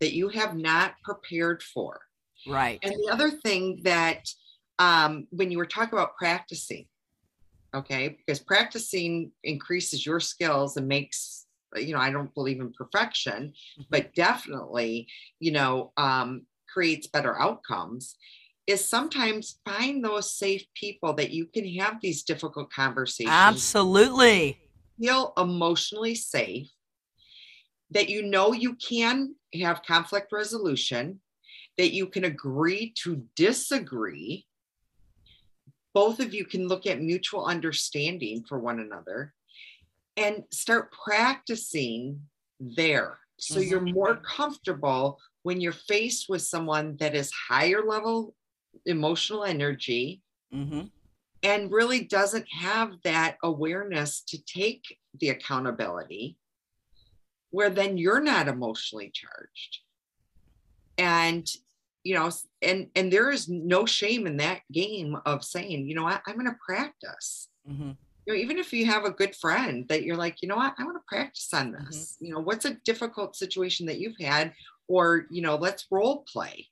that 0.00 0.12
you 0.12 0.28
have 0.28 0.56
not 0.56 0.94
prepared 1.02 1.62
for 1.62 2.00
right 2.46 2.78
and 2.82 2.92
the 2.92 3.12
other 3.12 3.30
thing 3.30 3.80
that 3.84 4.28
um, 4.78 5.28
when 5.30 5.50
you 5.50 5.58
were 5.58 5.66
talking 5.66 5.96
about 5.96 6.16
practicing 6.16 6.86
okay 7.74 8.16
because 8.18 8.40
practicing 8.40 9.30
increases 9.44 10.04
your 10.04 10.20
skills 10.20 10.76
and 10.76 10.88
makes 10.88 11.44
you 11.76 11.94
know, 11.94 12.00
I 12.00 12.10
don't 12.10 12.32
believe 12.34 12.60
in 12.60 12.72
perfection, 12.72 13.52
mm-hmm. 13.52 13.82
but 13.90 14.14
definitely, 14.14 15.08
you 15.40 15.52
know, 15.52 15.92
um, 15.96 16.46
creates 16.72 17.06
better 17.06 17.40
outcomes 17.40 18.16
is 18.66 18.86
sometimes 18.86 19.60
find 19.64 20.02
those 20.02 20.32
safe 20.32 20.64
people 20.74 21.12
that 21.12 21.30
you 21.30 21.46
can 21.46 21.66
have 21.74 22.00
these 22.00 22.22
difficult 22.22 22.72
conversations. 22.72 23.30
Absolutely. 23.30 24.58
Feel 24.98 25.34
emotionally 25.36 26.14
safe, 26.14 26.70
that 27.90 28.08
you 28.08 28.22
know 28.22 28.52
you 28.52 28.74
can 28.76 29.34
have 29.60 29.82
conflict 29.82 30.32
resolution, 30.32 31.20
that 31.78 31.92
you 31.92 32.06
can 32.06 32.24
agree 32.24 32.92
to 33.02 33.24
disagree. 33.36 34.46
Both 35.92 36.20
of 36.20 36.34
you 36.34 36.44
can 36.44 36.66
look 36.66 36.86
at 36.86 37.00
mutual 37.00 37.44
understanding 37.44 38.44
for 38.48 38.58
one 38.58 38.80
another 38.80 39.32
and 40.16 40.44
start 40.50 40.92
practicing 40.92 42.20
there. 42.60 43.18
So 43.38 43.60
mm-hmm. 43.60 43.68
you're 43.68 43.80
more 43.80 44.16
comfortable 44.16 45.18
when 45.42 45.60
you're 45.60 45.72
faced 45.72 46.28
with 46.28 46.42
someone 46.42 46.96
that 46.98 47.14
is 47.14 47.30
higher 47.30 47.82
level 47.84 48.34
emotional 48.86 49.44
energy 49.44 50.22
mm-hmm. 50.52 50.82
and 51.42 51.72
really 51.72 52.04
doesn't 52.04 52.46
have 52.50 52.92
that 53.04 53.36
awareness 53.42 54.22
to 54.28 54.42
take 54.44 54.98
the 55.20 55.30
accountability, 55.30 56.36
where 57.54 57.70
then 57.70 57.96
you're 57.96 58.20
not 58.20 58.48
emotionally 58.48 59.10
charged. 59.14 59.78
And 60.98 61.46
you 62.02 62.14
know 62.14 62.30
and 62.60 62.88
and 62.94 63.10
there 63.10 63.30
is 63.30 63.48
no 63.48 63.86
shame 63.86 64.26
in 64.26 64.36
that 64.36 64.60
game 64.70 65.16
of 65.24 65.42
saying 65.42 65.88
you 65.88 65.94
know 65.94 66.02
what 66.02 66.20
i'm 66.26 66.34
going 66.34 66.44
to 66.44 66.56
practice 66.66 67.48
mm-hmm 67.66 67.92
you 68.26 68.32
know, 68.32 68.38
even 68.38 68.58
if 68.58 68.72
you 68.72 68.86
have 68.86 69.04
a 69.04 69.10
good 69.10 69.34
friend 69.34 69.86
that 69.88 70.02
you're 70.02 70.16
like, 70.16 70.40
you 70.40 70.48
know 70.48 70.56
what, 70.56 70.74
I 70.78 70.84
want 70.84 70.96
to 70.96 71.02
practice 71.06 71.52
on 71.52 71.72
Mm-hmm. 71.72 71.86
this. 71.86 72.16
You 72.20 72.32
know, 72.32 72.40
what's 72.40 72.64
a 72.64 72.74
difficult 72.84 73.36
situation 73.36 73.86
that 73.86 73.98
you've 73.98 74.18
had, 74.18 74.54
or 74.88 75.26
you 75.30 75.42
know, 75.42 75.56
let's 75.56 75.86
role 75.90 76.24
play. 76.30 76.68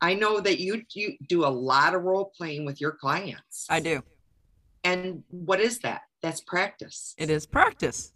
I 0.00 0.14
know 0.14 0.40
that 0.40 0.58
you 0.60 0.82
you 0.92 1.16
do 1.28 1.44
a 1.44 1.48
lot 1.48 1.94
of 1.94 2.02
role 2.02 2.32
playing 2.36 2.64
with 2.64 2.80
your 2.80 2.92
clients. 2.92 3.66
I 3.68 3.80
do. 3.80 4.02
And 4.82 5.22
what 5.30 5.60
is 5.60 5.80
that? 5.80 6.02
That's 6.22 6.40
practice. 6.40 7.14
It 7.18 7.30
is 7.30 7.46
practice. 7.46 8.12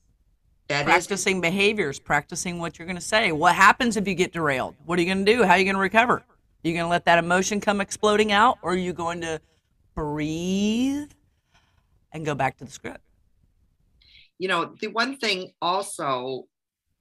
That 0.68 0.80
is 0.80 0.84
practicing 0.84 1.40
behaviors, 1.40 1.98
practicing 1.98 2.58
what 2.58 2.78
you're 2.78 2.86
going 2.86 2.96
to 2.96 3.02
say. 3.02 3.32
What 3.32 3.54
happens 3.54 3.96
if 3.96 4.08
you 4.08 4.14
get 4.14 4.32
derailed? 4.32 4.74
What 4.86 4.98
are 4.98 5.02
you 5.02 5.12
going 5.12 5.24
to 5.24 5.32
do? 5.32 5.42
How 5.42 5.52
are 5.52 5.58
you 5.58 5.64
going 5.64 5.74
to 5.74 5.80
recover? 5.80 6.14
Are 6.14 6.24
you 6.62 6.72
going 6.72 6.84
to 6.84 6.88
let 6.88 7.04
that 7.04 7.18
emotion 7.18 7.60
come 7.60 7.80
exploding 7.80 8.32
out, 8.32 8.58
or 8.62 8.72
are 8.72 8.76
you 8.76 8.94
going 8.94 9.20
to 9.20 9.40
breathe 9.94 11.10
and 12.12 12.24
go 12.24 12.34
back 12.34 12.56
to 12.58 12.64
the 12.64 12.70
script? 12.70 13.04
you 14.38 14.48
know, 14.48 14.74
the 14.80 14.88
one 14.88 15.16
thing 15.16 15.52
also 15.62 16.46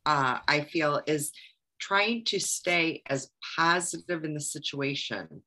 uh, 0.05 0.39
I 0.47 0.61
feel 0.61 1.01
is 1.07 1.31
trying 1.79 2.23
to 2.25 2.39
stay 2.39 3.01
as 3.07 3.29
positive 3.55 4.23
in 4.23 4.33
the 4.33 4.39
situation 4.39 5.41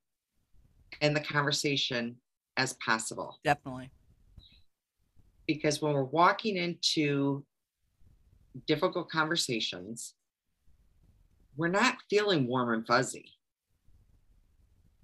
and 1.01 1.15
the 1.15 1.21
conversation 1.21 2.17
as 2.57 2.75
possible. 2.75 3.39
Definitely. 3.45 3.91
Because 5.47 5.81
when 5.81 5.93
we're 5.93 6.05
walking 6.05 6.57
into 6.57 7.45
difficult 8.67 9.09
conversations, 9.11 10.15
we're 11.57 11.69
not 11.69 11.97
feeling 12.11 12.47
warm 12.47 12.73
and 12.73 12.87
fuzzy. 12.87 13.33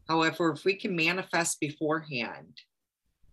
However, 0.09 0.53
if 0.53 0.65
we 0.65 0.75
can 0.75 0.95
manifest 0.95 1.61
beforehand 1.61 2.59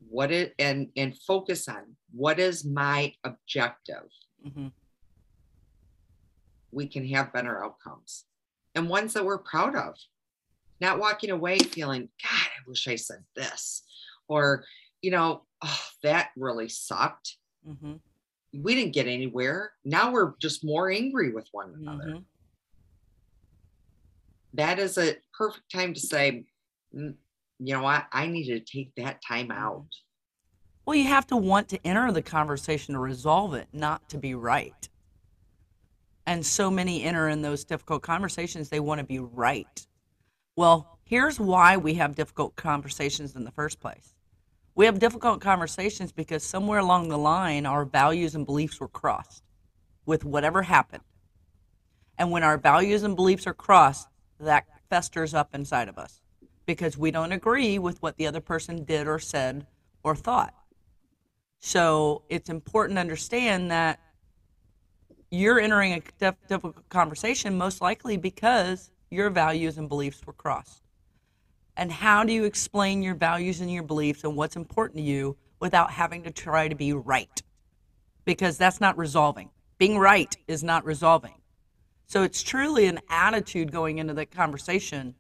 what 0.08 0.32
it 0.32 0.54
and 0.60 0.88
and 0.96 1.18
focus 1.28 1.68
on 1.68 1.96
what 2.12 2.40
is 2.40 2.64
my 2.64 3.14
objective 3.26 4.08
hmm 4.54 4.68
we 6.72 6.88
can 6.88 7.06
have 7.08 7.34
better 7.34 7.64
outcomes 7.64 8.26
and 8.76 8.90
ones 8.90 9.14
that 9.14 9.26
we're 9.26 9.40
proud 9.40 9.76
of. 9.76 9.96
Not 10.82 11.00
walking 11.00 11.32
away 11.32 11.60
feeling, 11.60 12.10
God, 12.24 12.48
I 12.48 12.62
wish 12.68 12.88
I 12.88 12.96
said 12.96 13.24
this, 13.36 13.84
or, 14.28 14.64
you 15.02 15.12
know, 15.12 15.44
oh, 15.62 15.80
that 16.04 16.30
really 16.38 16.70
sucked. 16.70 17.36
hmm 17.66 17.96
We 18.54 18.76
didn't 18.76 18.94
get 18.94 19.08
anywhere. 19.08 19.72
Now 19.86 20.12
we're 20.12 20.34
just 20.42 20.64
more 20.66 20.90
angry 20.90 21.32
with 21.32 21.48
one 21.52 21.74
another. 21.80 22.12
hmm 22.12 22.18
That 24.54 24.80
is 24.80 24.98
a 24.98 25.18
perfect 25.38 25.72
time 25.72 25.94
to 25.94 26.00
say, 26.00 26.46
"Mm, 26.96 27.16
you 27.60 27.74
know 27.74 27.84
what? 27.84 28.08
I 28.12 28.26
need 28.28 28.48
to 28.48 28.60
take 28.60 28.96
that 28.96 29.22
time 29.26 29.52
out. 29.52 29.86
Well, 30.86 30.96
you 30.96 31.04
have 31.06 31.28
to 31.28 31.38
want 31.38 31.70
to 31.70 31.86
enter 31.86 32.12
the 32.12 32.24
conversation 32.24 32.96
to 32.96 33.00
resolve 33.00 33.54
it, 33.54 33.68
not 33.72 34.10
to 34.10 34.18
be 34.18 34.34
right. 34.34 34.90
And 36.26 36.44
so 36.44 36.72
many 36.72 37.04
enter 37.04 37.30
in 37.30 37.42
those 37.42 37.64
difficult 37.64 38.02
conversations, 38.02 38.70
they 38.70 38.80
want 38.80 39.00
to 39.00 39.06
be 39.06 39.20
right. 39.20 39.88
Well, 40.56 41.00
here's 41.04 41.40
why 41.40 41.78
we 41.78 41.94
have 41.96 42.16
difficult 42.16 42.56
conversations 42.56 43.36
in 43.36 43.44
the 43.44 43.52
first 43.52 43.80
place. 43.80 44.16
We 44.80 44.86
have 44.86 44.98
difficult 44.98 45.42
conversations 45.42 46.14
because 46.14 46.42
somewhere 46.42 46.80
along 46.80 47.10
the 47.10 47.18
line, 47.18 47.66
our 47.66 47.84
values 47.84 48.34
and 48.34 48.46
beliefs 48.46 48.80
were 48.80 48.88
crossed 48.88 49.44
with 50.06 50.24
whatever 50.24 50.62
happened. 50.62 51.04
And 52.18 52.32
when 52.32 52.44
our 52.44 52.58
values 52.58 53.04
and 53.04 53.14
beliefs 53.14 53.46
are 53.46 53.54
crossed, 53.54 54.08
that 54.40 54.68
festers 54.90 55.34
up 55.34 55.54
inside 55.54 55.90
of 55.90 55.98
us 55.98 56.22
because 56.66 56.98
we 56.98 57.12
don't 57.12 57.34
agree 57.34 57.78
with 57.78 58.02
what 58.02 58.16
the 58.16 58.26
other 58.26 58.40
person 58.40 58.86
did 58.86 59.06
or 59.06 59.20
said 59.20 59.68
or 60.02 60.16
thought. 60.16 60.54
So 61.60 62.22
it's 62.30 62.50
important 62.50 62.96
to 62.96 63.02
understand 63.02 63.72
that 63.72 64.00
you're 65.30 65.60
entering 65.60 65.92
a 65.92 66.02
difficult 66.48 66.88
conversation 66.88 67.58
most 67.58 67.82
likely 67.82 68.16
because 68.16 68.92
your 69.12 69.30
values 69.30 69.78
and 69.78 69.90
beliefs 69.90 70.26
were 70.26 70.32
crossed. 70.32 70.84
And 71.80 71.94
how 71.94 72.26
do 72.26 72.34
you 72.34 72.44
explain 72.44 73.02
your 73.02 73.16
values 73.16 73.62
and 73.62 73.72
your 73.72 73.84
beliefs 73.84 74.26
and 74.26 74.36
what's 74.36 74.58
important 74.58 74.98
to 74.98 75.02
you 75.02 75.38
without 75.62 75.90
having 75.90 76.24
to 76.24 76.30
try 76.30 76.68
to 76.68 76.76
be 76.76 76.92
right? 76.92 77.42
Because 78.26 78.58
that's 78.58 78.82
not 78.82 78.98
resolving. 78.98 79.50
Being 79.78 79.98
right 79.98 80.36
is 80.46 80.62
not 80.62 80.84
resolving. 80.84 81.36
So 82.06 82.24
it's 82.24 82.44
truly 82.44 82.88
an 82.88 83.00
attitude 83.10 83.72
going 83.72 84.00
into 84.00 84.14
the 84.14 84.26
conversation 84.26 85.16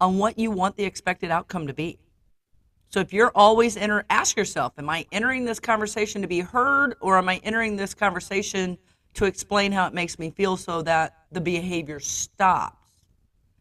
on 0.00 0.16
what 0.16 0.38
you 0.38 0.50
want 0.50 0.78
the 0.78 0.84
expected 0.84 1.30
outcome 1.30 1.66
to 1.66 1.74
be. 1.74 1.98
So 2.88 3.00
if 3.00 3.12
you're 3.12 3.32
always 3.34 3.76
enter, 3.76 4.06
ask 4.08 4.38
yourself, 4.38 4.72
am 4.78 4.88
I 4.88 5.04
entering 5.12 5.44
this 5.44 5.60
conversation 5.60 6.22
to 6.22 6.28
be 6.28 6.40
heard, 6.40 6.94
or 7.00 7.18
am 7.18 7.28
I 7.28 7.42
entering 7.44 7.76
this 7.76 7.92
conversation 7.92 8.78
to 9.14 9.26
explain 9.26 9.70
how 9.70 9.86
it 9.86 9.92
makes 9.92 10.18
me 10.18 10.30
feel 10.30 10.56
so 10.56 10.80
that 10.80 11.26
the 11.30 11.42
behavior 11.42 12.00
stops? 12.00 12.83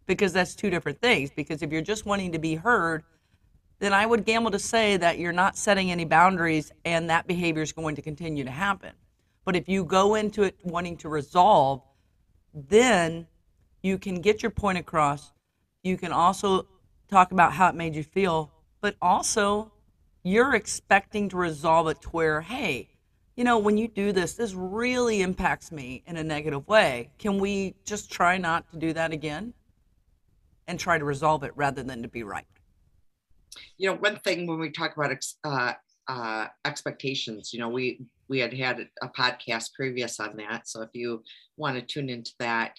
Because 0.05 0.33
that's 0.33 0.55
two 0.55 0.69
different 0.69 0.99
things. 0.99 1.31
Because 1.35 1.61
if 1.61 1.71
you're 1.71 1.81
just 1.81 2.05
wanting 2.05 2.31
to 2.33 2.39
be 2.39 2.55
heard, 2.55 3.03
then 3.79 3.93
I 3.93 4.05
would 4.05 4.25
gamble 4.25 4.51
to 4.51 4.59
say 4.59 4.97
that 4.97 5.19
you're 5.19 5.33
not 5.33 5.57
setting 5.57 5.91
any 5.91 6.05
boundaries 6.05 6.71
and 6.85 7.09
that 7.09 7.27
behavior 7.27 7.61
is 7.61 7.71
going 7.71 7.95
to 7.95 8.01
continue 8.01 8.43
to 8.43 8.51
happen. 8.51 8.93
But 9.45 9.55
if 9.55 9.67
you 9.67 9.83
go 9.83 10.15
into 10.15 10.43
it 10.43 10.55
wanting 10.63 10.97
to 10.97 11.09
resolve, 11.09 11.81
then 12.53 13.27
you 13.81 13.97
can 13.97 14.21
get 14.21 14.41
your 14.41 14.51
point 14.51 14.77
across. 14.77 15.31
You 15.83 15.97
can 15.97 16.13
also 16.13 16.65
talk 17.09 17.31
about 17.31 17.53
how 17.53 17.67
it 17.67 17.75
made 17.75 17.95
you 17.95 18.03
feel, 18.03 18.51
but 18.79 18.95
also 19.01 19.71
you're 20.23 20.55
expecting 20.55 21.27
to 21.29 21.37
resolve 21.37 21.87
it 21.89 22.01
to 22.03 22.09
where, 22.09 22.41
hey, 22.41 22.89
you 23.35 23.43
know, 23.43 23.57
when 23.57 23.77
you 23.77 23.87
do 23.87 24.11
this, 24.11 24.35
this 24.35 24.53
really 24.53 25.21
impacts 25.21 25.71
me 25.71 26.03
in 26.05 26.17
a 26.17 26.23
negative 26.23 26.67
way. 26.67 27.09
Can 27.17 27.39
we 27.39 27.75
just 27.83 28.11
try 28.11 28.37
not 28.37 28.71
to 28.71 28.77
do 28.77 28.93
that 28.93 29.11
again 29.11 29.53
and 30.67 30.79
try 30.79 30.97
to 30.97 31.05
resolve 31.05 31.43
it 31.43 31.51
rather 31.55 31.83
than 31.83 32.01
to 32.01 32.07
be 32.07 32.23
right? 32.23 32.45
You 33.77 33.89
know, 33.91 33.97
one 33.97 34.17
thing 34.17 34.47
when 34.47 34.59
we 34.59 34.71
talk 34.71 34.95
about 34.95 35.11
ex- 35.11 35.37
uh, 35.43 35.73
uh, 36.07 36.47
expectations, 36.65 37.51
you 37.53 37.59
know, 37.59 37.69
we 37.69 38.01
we 38.27 38.39
had 38.39 38.53
had 38.53 38.87
a 39.01 39.09
podcast 39.09 39.73
previous 39.73 40.19
on 40.19 40.37
that. 40.37 40.67
So 40.67 40.81
if 40.81 40.89
you 40.93 41.23
want 41.57 41.75
to 41.75 41.81
tune 41.81 42.09
into 42.09 42.31
that, 42.39 42.77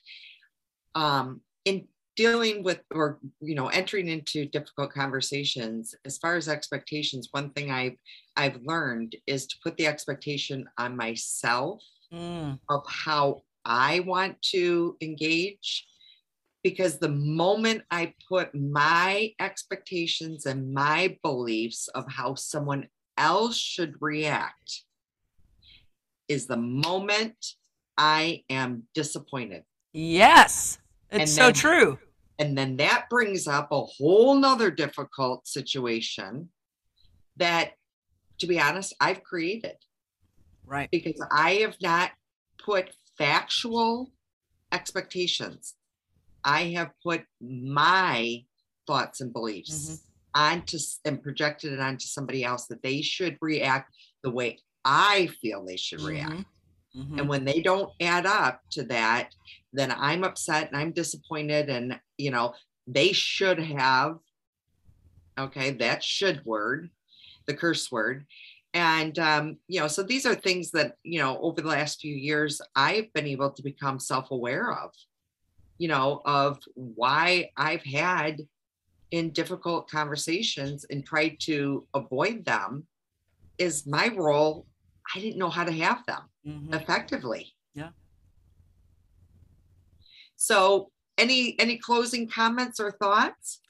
um, 0.95 1.41
in 1.65 1.87
dealing 2.17 2.63
with 2.63 2.81
or 2.93 3.19
you 3.41 3.55
know 3.55 3.69
entering 3.69 4.09
into 4.09 4.47
difficult 4.47 4.93
conversations 4.93 5.95
as 6.05 6.17
far 6.19 6.37
as 6.37 6.49
expectations 6.49 7.29
one 7.33 7.51
thing 7.51 7.73
i've 7.73 7.97
i've 8.37 8.57
learned 8.65 9.17
is 9.27 9.47
to 9.47 9.57
put 9.65 9.77
the 9.77 9.87
expectation 9.87 10.65
on 10.79 10.97
myself 10.97 11.83
Mm, 12.13 12.61
of 12.69 12.85
how 12.87 13.43
i 13.65 13.99
want 14.01 14.41
to 14.41 14.97
engage 15.01 15.87
because 16.65 16.99
the 16.99 17.09
moment 17.09 17.83
i 17.93 18.13
put 18.29 18.53
my 18.55 19.31
expectations 19.39 20.47
and 20.47 20.73
my 20.75 21.17
beliefs 21.23 21.87
of 21.89 22.05
how 22.11 22.35
someone 22.35 22.89
else 23.17 23.57
should 23.57 23.95
react 24.01 24.83
is 26.27 26.47
the 26.47 26.57
moment 26.57 27.37
i 27.97 28.43
am 28.51 28.83
disappointed 28.95 29.63
yes, 29.93 30.79
it's 31.13 31.21
And 31.21 31.29
so 31.29 31.45
then- 31.45 31.55
true. 31.55 31.99
and 32.41 32.59
then 32.59 32.77
that 32.79 33.07
brings 33.09 33.47
up 33.47 33.69
a 33.71 33.83
whole 33.85 34.35
nother 34.35 34.71
difficult 34.73 35.47
situation 35.47 36.49
that, 37.37 37.73
to 38.39 38.47
be 38.49 38.59
honest, 38.61 38.93
I've 39.01 39.23
created 39.23 39.77
Right. 40.67 40.89
because 40.91 41.21
I 41.31 41.51
have 41.65 41.77
not 41.81 42.11
put 42.59 42.91
factual 43.19 44.11
expectations. 44.73 45.75
I 46.45 46.65
have 46.77 46.91
put 47.03 47.23
my 47.41 48.45
thoughts 48.87 49.21
and 49.21 49.33
beliefs 49.33 50.03
onto 50.35 50.79
and 51.05 51.23
projected 51.23 51.73
it 51.73 51.81
onto 51.81 52.07
somebody 52.07 52.45
else 52.45 52.67
that 52.67 52.83
they 52.83 53.01
should 53.03 53.39
react 53.41 53.95
the 54.23 54.31
way 54.31 54.59
I 54.85 55.29
feel 55.41 55.65
they 55.65 55.77
should 55.77 56.03
react. 56.03 56.33
Mhm. 56.33 56.45
Mhm. 56.97 57.19
And 57.21 57.29
when 57.29 57.45
they 57.45 57.61
don't 57.61 57.93
add 58.01 58.27
up 58.27 58.61
to 58.71 58.85
that, 58.85 59.35
then 59.73 59.91
I'm 59.91 60.23
upset 60.25 60.69
and 60.69 60.77
I'm 60.77 60.93
disappointed. 60.93 61.69
And, 61.69 62.01
you 62.19 62.31
know, 62.31 62.55
they 62.87 63.13
should 63.13 63.59
have, 63.59 64.19
okay, 65.39 65.71
that 65.73 66.05
should 66.05 66.45
word, 66.45 66.91
the 67.47 67.55
curse 67.57 67.91
word. 67.91 68.27
And, 68.73 69.19
um, 69.19 69.59
you 69.69 69.81
know, 69.81 69.89
so 69.89 70.03
these 70.03 70.27
are 70.27 70.35
things 70.35 70.71
that, 70.73 70.97
you 71.03 71.19
know, 71.21 71.39
over 71.41 71.61
the 71.61 71.69
last 71.69 72.01
few 72.01 72.15
years, 72.15 72.61
I've 72.75 73.13
been 73.13 73.27
able 73.27 73.51
to 73.53 73.63
become 73.63 73.99
self 73.99 74.31
aware 74.31 74.73
of, 74.73 74.93
you 75.79 75.89
know, 75.89 76.23
of 76.25 76.59
why 76.75 77.51
I've 77.57 77.85
had 77.85 78.43
in 79.11 79.31
difficult 79.31 79.89
conversations 79.89 80.85
and 80.91 81.05
tried 81.05 81.37
to 81.41 81.87
avoid 81.95 82.45
them 82.45 82.87
is 83.59 83.87
my 83.87 84.09
role. 84.09 84.67
I 85.15 85.21
didn't 85.21 85.39
know 85.39 85.51
how 85.51 85.65
to 85.65 85.73
have 85.73 86.05
them 86.07 86.23
Mhm. 86.47 86.75
effectively. 86.75 87.55
Yeah. 87.75 87.91
So 90.37 90.91
any 91.17 91.59
any 91.61 91.79
closing 91.79 92.29
comments 92.29 92.81
or 92.81 92.91
thoughts? 92.93 93.61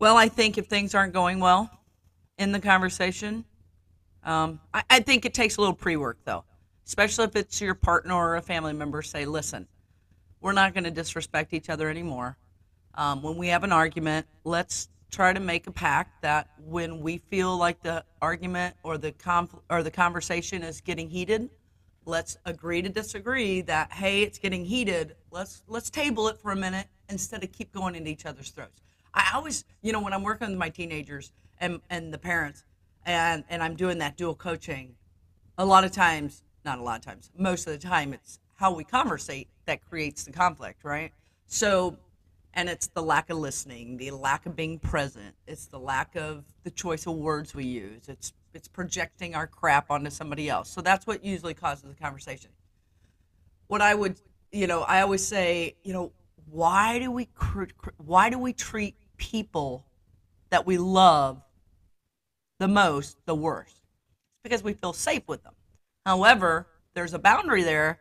Well, 0.00 0.16
I 0.16 0.28
think 0.28 0.58
if 0.58 0.66
things 0.66 0.94
aren't 0.94 1.12
going 1.12 1.40
well 1.40 1.70
in 2.38 2.52
the 2.52 2.60
conversation, 2.60 3.44
Um, 4.24 4.60
I, 4.74 4.82
I 4.90 5.00
think 5.00 5.24
it 5.24 5.32
takes 5.32 5.56
a 5.56 5.60
little 5.60 5.76
pre-work 5.76 6.18
though, 6.24 6.44
especially 6.84 7.24
if 7.26 7.36
it's 7.36 7.60
your 7.60 7.74
partner 7.74 8.14
or 8.14 8.36
a 8.36 8.42
family 8.42 8.72
member. 8.72 9.00
Say, 9.00 9.24
listen, 9.24 9.66
we're 10.40 10.52
not 10.52 10.74
going 10.74 10.84
to 10.84 10.90
disrespect 10.90 11.52
each 11.52 11.68
other 11.68 11.88
anymore. 11.88 12.36
Um, 12.94 13.22
when 13.22 13.36
we 13.36 13.48
have 13.48 13.64
an 13.64 13.72
argument, 13.72 14.26
let's 14.44 14.88
try 15.10 15.32
to 15.32 15.40
make 15.40 15.66
a 15.66 15.72
pact 15.72 16.22
that 16.22 16.50
when 16.58 17.00
we 17.00 17.18
feel 17.18 17.56
like 17.56 17.82
the 17.82 18.04
argument 18.20 18.76
or 18.82 18.98
the 18.98 19.12
conf- 19.12 19.54
or 19.70 19.82
the 19.82 19.90
conversation 19.90 20.62
is 20.62 20.80
getting 20.80 21.08
heated, 21.08 21.50
let's 22.04 22.36
agree 22.44 22.82
to 22.82 22.88
disagree. 22.88 23.60
That 23.62 23.92
hey, 23.92 24.22
it's 24.22 24.38
getting 24.38 24.64
heated. 24.64 25.14
Let's 25.30 25.62
let's 25.68 25.90
table 25.90 26.28
it 26.28 26.38
for 26.38 26.50
a 26.50 26.56
minute 26.56 26.86
instead 27.08 27.42
of 27.42 27.52
keep 27.52 27.72
going 27.72 27.94
into 27.94 28.10
each 28.10 28.26
other's 28.26 28.50
throats. 28.50 28.82
I 29.14 29.30
always, 29.34 29.64
you 29.82 29.92
know, 29.92 30.00
when 30.00 30.12
I'm 30.12 30.22
working 30.22 30.48
with 30.48 30.58
my 30.58 30.68
teenagers 30.68 31.32
and 31.58 31.80
and 31.90 32.12
the 32.12 32.18
parents, 32.18 32.64
and 33.06 33.44
and 33.48 33.62
I'm 33.62 33.76
doing 33.76 33.98
that 33.98 34.16
dual 34.16 34.34
coaching, 34.34 34.94
a 35.56 35.64
lot 35.64 35.84
of 35.84 35.92
times, 35.92 36.42
not 36.64 36.78
a 36.78 36.82
lot 36.82 36.98
of 36.98 37.04
times, 37.04 37.30
most 37.36 37.66
of 37.66 37.72
the 37.72 37.78
time, 37.78 38.12
it's 38.12 38.38
how 38.58 38.72
we 38.72 38.82
conversate 38.82 39.48
that 39.66 39.80
creates 39.88 40.24
the 40.24 40.32
conflict, 40.32 40.82
right? 40.82 41.12
So 41.46 41.96
and 42.54 42.68
it's 42.68 42.88
the 42.88 43.02
lack 43.02 43.30
of 43.30 43.38
listening, 43.38 43.98
the 43.98 44.10
lack 44.10 44.44
of 44.44 44.56
being 44.56 44.80
present. 44.80 45.32
It's 45.46 45.66
the 45.66 45.78
lack 45.78 46.16
of 46.16 46.44
the 46.64 46.70
choice 46.70 47.06
of 47.06 47.14
words 47.14 47.54
we 47.54 47.64
use. 47.64 48.08
It's 48.08 48.32
it's 48.52 48.66
projecting 48.66 49.36
our 49.36 49.46
crap 49.46 49.90
onto 49.90 50.10
somebody 50.10 50.48
else. 50.48 50.68
So 50.68 50.80
that's 50.80 51.06
what 51.06 51.24
usually 51.24 51.54
causes 51.54 51.84
the 51.84 51.94
conversation. 51.94 52.50
What 53.68 53.80
I 53.80 53.94
would, 53.94 54.20
you 54.50 54.66
know, 54.66 54.80
I 54.82 55.02
always 55.02 55.24
say, 55.24 55.76
you 55.84 55.92
know, 55.92 56.10
why 56.50 56.98
do 56.98 57.12
we 57.12 57.28
why 57.98 58.28
do 58.28 58.38
we 58.40 58.52
treat 58.52 58.96
people 59.18 59.86
that 60.50 60.66
we 60.66 60.78
love 60.78 61.40
the 62.58 62.66
most 62.66 63.24
the 63.24 63.36
worst? 63.36 63.76
It's 63.76 64.42
because 64.42 64.64
we 64.64 64.72
feel 64.72 64.92
safe 64.92 65.28
with 65.28 65.44
them. 65.44 65.54
However, 66.04 66.66
there's 66.94 67.14
a 67.14 67.20
boundary 67.20 67.62
there 67.62 68.00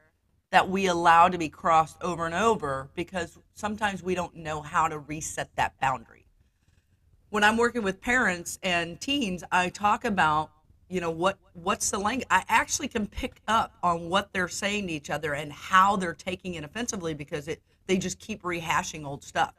that 0.51 0.69
we 0.69 0.87
allow 0.87 1.27
to 1.27 1.37
be 1.37 1.49
crossed 1.49 1.97
over 2.01 2.25
and 2.25 2.35
over 2.35 2.89
because 2.95 3.37
sometimes 3.53 4.01
we 4.01 4.15
don't 4.15 4.35
know 4.35 4.61
how 4.61 4.87
to 4.87 4.97
reset 4.97 5.49
that 5.55 5.79
boundary. 5.79 6.25
When 7.29 7.43
I'm 7.43 7.57
working 7.57 7.83
with 7.83 8.01
parents 8.01 8.57
and 8.63 8.99
teens, 9.01 9.43
I 9.51 9.67
talk 9.69 10.05
about, 10.05 10.51
you 10.87 11.01
know, 11.01 11.11
what 11.11 11.37
what's 11.53 11.91
the 11.91 11.97
language. 11.97 12.27
I 12.31 12.45
actually 12.47 12.87
can 12.87 13.07
pick 13.07 13.41
up 13.47 13.73
on 13.83 14.07
what 14.07 14.31
they're 14.31 14.47
saying 14.47 14.87
to 14.87 14.93
each 14.93 15.09
other 15.09 15.33
and 15.33 15.51
how 15.51 15.97
they're 15.97 16.13
taking 16.13 16.53
it 16.53 16.63
offensively 16.63 17.13
because 17.13 17.49
it 17.49 17.61
they 17.87 17.97
just 17.97 18.19
keep 18.19 18.43
rehashing 18.43 19.05
old 19.05 19.25
stuff. 19.25 19.53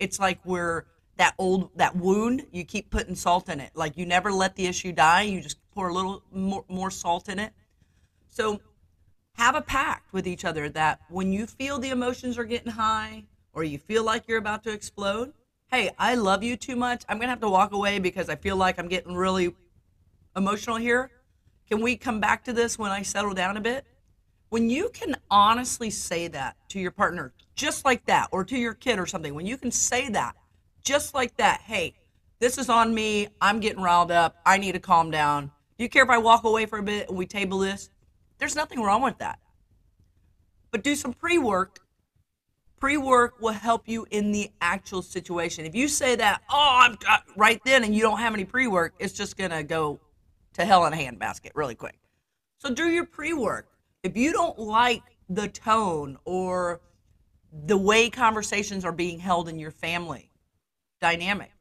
It's 0.00 0.18
like 0.18 0.40
we're 0.44 0.86
that 1.18 1.34
old 1.38 1.70
that 1.76 1.94
wound, 1.94 2.46
you 2.50 2.64
keep 2.64 2.90
putting 2.90 3.14
salt 3.14 3.48
in 3.48 3.60
it. 3.60 3.70
Like 3.74 3.96
you 3.96 4.06
never 4.06 4.32
let 4.32 4.56
the 4.56 4.66
issue 4.66 4.90
die, 4.90 5.22
you 5.22 5.40
just 5.40 5.58
pour 5.72 5.88
a 5.88 5.94
little 5.94 6.24
more, 6.32 6.64
more 6.68 6.90
salt 6.90 7.28
in 7.28 7.38
it. 7.38 7.52
So 8.26 8.60
have 9.34 9.54
a 9.54 9.60
pact 9.60 10.12
with 10.12 10.26
each 10.26 10.44
other 10.44 10.68
that 10.70 11.00
when 11.08 11.32
you 11.32 11.46
feel 11.46 11.78
the 11.78 11.90
emotions 11.90 12.38
are 12.38 12.44
getting 12.44 12.72
high 12.72 13.24
or 13.52 13.64
you 13.64 13.78
feel 13.78 14.04
like 14.04 14.28
you're 14.28 14.38
about 14.38 14.62
to 14.64 14.72
explode, 14.72 15.32
hey, 15.70 15.90
I 15.98 16.14
love 16.14 16.42
you 16.42 16.56
too 16.56 16.76
much. 16.76 17.02
I'm 17.08 17.16
going 17.16 17.26
to 17.26 17.30
have 17.30 17.40
to 17.40 17.48
walk 17.48 17.72
away 17.72 17.98
because 17.98 18.28
I 18.28 18.36
feel 18.36 18.56
like 18.56 18.78
I'm 18.78 18.88
getting 18.88 19.14
really 19.14 19.54
emotional 20.36 20.76
here. 20.76 21.10
Can 21.68 21.80
we 21.80 21.96
come 21.96 22.20
back 22.20 22.44
to 22.44 22.52
this 22.52 22.78
when 22.78 22.90
I 22.90 23.02
settle 23.02 23.32
down 23.32 23.56
a 23.56 23.60
bit? 23.60 23.86
When 24.50 24.68
you 24.68 24.90
can 24.90 25.16
honestly 25.30 25.88
say 25.88 26.28
that 26.28 26.56
to 26.68 26.78
your 26.78 26.90
partner, 26.90 27.32
just 27.54 27.86
like 27.86 28.04
that, 28.04 28.28
or 28.32 28.44
to 28.44 28.58
your 28.58 28.74
kid 28.74 28.98
or 28.98 29.06
something, 29.06 29.34
when 29.34 29.46
you 29.46 29.56
can 29.56 29.70
say 29.70 30.10
that, 30.10 30.36
just 30.84 31.14
like 31.14 31.36
that, 31.38 31.62
hey, 31.62 31.94
this 32.38 32.58
is 32.58 32.68
on 32.68 32.94
me. 32.94 33.28
I'm 33.40 33.60
getting 33.60 33.82
riled 33.82 34.10
up. 34.10 34.36
I 34.44 34.58
need 34.58 34.72
to 34.72 34.78
calm 34.78 35.10
down. 35.10 35.46
Do 35.78 35.84
you 35.84 35.88
care 35.88 36.02
if 36.02 36.10
I 36.10 36.18
walk 36.18 36.44
away 36.44 36.66
for 36.66 36.78
a 36.78 36.82
bit 36.82 37.08
and 37.08 37.16
we 37.16 37.24
table 37.24 37.58
this? 37.58 37.88
There's 38.42 38.56
nothing 38.56 38.82
wrong 38.82 39.02
with 39.02 39.18
that. 39.18 39.38
But 40.72 40.82
do 40.82 40.96
some 40.96 41.12
pre 41.12 41.38
work. 41.38 41.78
Pre 42.80 42.96
work 42.96 43.40
will 43.40 43.52
help 43.52 43.88
you 43.88 44.04
in 44.10 44.32
the 44.32 44.50
actual 44.60 45.00
situation. 45.00 45.64
If 45.64 45.76
you 45.76 45.86
say 45.86 46.16
that, 46.16 46.42
oh, 46.50 46.80
I'm 46.80 46.98
right 47.36 47.60
then, 47.64 47.84
and 47.84 47.94
you 47.94 48.02
don't 48.02 48.18
have 48.18 48.34
any 48.34 48.44
pre 48.44 48.66
work, 48.66 48.94
it's 48.98 49.12
just 49.12 49.36
going 49.36 49.52
to 49.52 49.62
go 49.62 50.00
to 50.54 50.64
hell 50.64 50.84
in 50.86 50.92
a 50.92 50.96
handbasket 50.96 51.52
really 51.54 51.76
quick. 51.76 51.96
So 52.58 52.74
do 52.74 52.88
your 52.88 53.06
pre 53.06 53.32
work. 53.32 53.68
If 54.02 54.16
you 54.16 54.32
don't 54.32 54.58
like 54.58 55.04
the 55.28 55.46
tone 55.46 56.18
or 56.24 56.80
the 57.66 57.78
way 57.78 58.10
conversations 58.10 58.84
are 58.84 58.90
being 58.90 59.20
held 59.20 59.48
in 59.48 59.60
your 59.60 59.70
family 59.70 60.32
dynamic, 61.00 61.52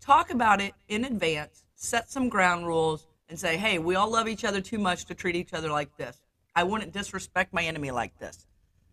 talk 0.00 0.30
about 0.30 0.60
it 0.60 0.74
in 0.86 1.04
advance, 1.04 1.64
set 1.74 2.08
some 2.08 2.28
ground 2.28 2.68
rules, 2.68 3.08
and 3.28 3.38
say, 3.38 3.56
hey, 3.56 3.78
we 3.78 3.94
all 3.94 4.10
love 4.10 4.28
each 4.28 4.44
other 4.44 4.60
too 4.60 4.78
much 4.78 5.04
to 5.06 5.14
treat 5.14 5.36
each 5.36 5.52
other 5.52 5.70
like 5.70 5.96
this. 5.96 6.20
I 6.54 6.64
wouldn't 6.64 6.92
disrespect 6.92 7.52
my 7.52 7.64
enemy 7.64 7.90
like 7.90 8.16
this. 8.18 8.46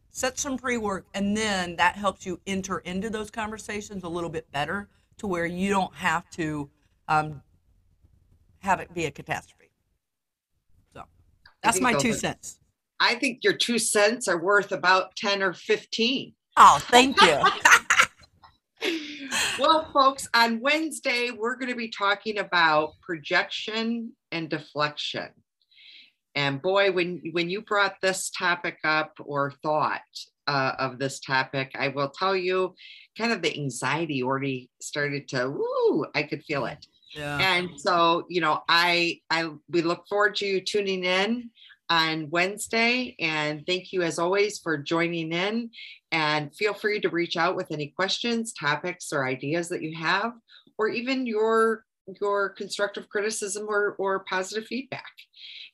Set 0.10 0.38
some 0.38 0.58
pre 0.58 0.78
work, 0.78 1.06
and 1.14 1.36
then 1.36 1.76
that 1.78 1.96
helps 1.96 2.26
you 2.26 2.40
enter 2.46 2.80
into 2.80 3.10
those 3.10 3.32
conversations 3.32 4.04
a 4.04 4.10
little 4.10 4.30
bit 4.30 4.52
better 4.52 4.90
to 5.18 5.28
where 5.28 5.46
you 5.46 5.70
don't 5.70 5.94
have 5.96 6.30
to 6.32 6.70
um, 7.08 7.42
have 8.60 8.80
it 8.80 8.94
be 8.94 9.06
a 9.06 9.12
catastrophe. 9.12 9.72
So 10.94 11.04
that's 11.64 11.80
my 11.80 11.94
two 11.94 12.14
cents. 12.14 12.60
I 13.00 13.16
think 13.16 13.44
your 13.44 13.54
two 13.54 13.80
cents 13.80 14.28
are 14.28 14.42
worth 14.42 14.72
about 14.72 15.16
10 15.16 15.42
or 15.42 15.54
15. 15.54 16.34
Oh, 16.58 16.78
thank 16.80 17.20
you. 17.22 17.42
well, 19.60 19.90
folks, 19.94 20.28
on 20.34 20.60
Wednesday, 20.60 21.30
we're 21.32 21.56
going 21.56 21.70
to 21.70 21.76
be 21.76 21.90
talking 21.90 22.40
about 22.40 22.94
projection 23.02 24.14
and 24.34 24.50
deflection. 24.50 25.30
And 26.36 26.62
boy, 26.62 26.92
when, 26.92 27.22
when 27.32 27.50
you 27.50 27.62
brought 27.62 28.02
this 28.02 28.32
topic 28.32 28.80
up 28.84 29.14
or 29.24 29.54
thought 29.62 30.02
uh, 30.48 30.74
of 30.80 30.98
this 30.98 31.20
topic, 31.20 31.72
I 31.78 31.90
will 31.90 32.10
tell 32.10 32.36
you, 32.36 32.74
kind 33.18 33.32
of 33.32 33.44
the 33.44 33.56
anxiety 33.56 34.24
already 34.24 34.70
started 34.82 35.28
to, 35.30 35.50
woo, 35.50 36.08
I 36.16 36.24
could 36.24 36.44
feel 36.44 36.66
it. 36.66 36.86
Yeah. 37.16 37.38
And 37.38 37.80
so, 37.80 38.26
you 38.30 38.42
know, 38.42 38.62
I, 38.68 39.22
I, 39.30 39.52
we 39.70 39.84
look 39.84 40.08
forward 40.10 40.36
to 40.38 40.48
you 40.48 40.60
tuning 40.62 41.04
in 41.04 41.52
on 41.88 42.32
Wednesday. 42.32 43.16
And 43.20 43.64
thank 43.68 43.94
you, 43.94 44.02
as 44.02 44.18
always, 44.18 44.58
for 44.58 44.80
joining 44.80 45.32
in. 45.32 45.70
And 46.12 46.56
feel 46.56 46.74
free 46.74 47.00
to 47.02 47.10
reach 47.10 47.38
out 47.38 47.56
with 47.56 47.72
any 47.72 47.90
questions, 47.96 48.54
topics, 48.54 49.14
or 49.14 49.28
ideas 49.28 49.70
that 49.70 49.84
you 49.84 49.96
have, 49.98 50.34
or 50.80 50.90
even 50.90 51.28
your 51.28 51.86
your 52.22 52.50
constructive 52.50 53.10
criticism 53.10 53.66
or, 53.68 53.96
or 53.98 54.24
positive 54.30 54.66
feedback. 54.66 55.12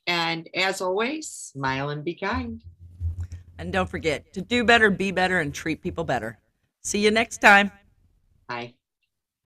And 0.06 0.48
as 0.54 0.80
always, 0.80 1.28
smile 1.28 1.90
and 1.90 2.04
be 2.04 2.14
kind. 2.14 2.62
And 3.58 3.72
don't 3.72 3.88
forget 3.88 4.32
to 4.32 4.40
do 4.40 4.64
better, 4.64 4.90
be 4.90 5.10
better, 5.10 5.40
and 5.40 5.52
treat 5.52 5.82
people 5.82 6.04
better. 6.04 6.38
See 6.82 7.04
you 7.04 7.10
next 7.10 7.38
time. 7.38 7.70
Bye. 8.48 8.74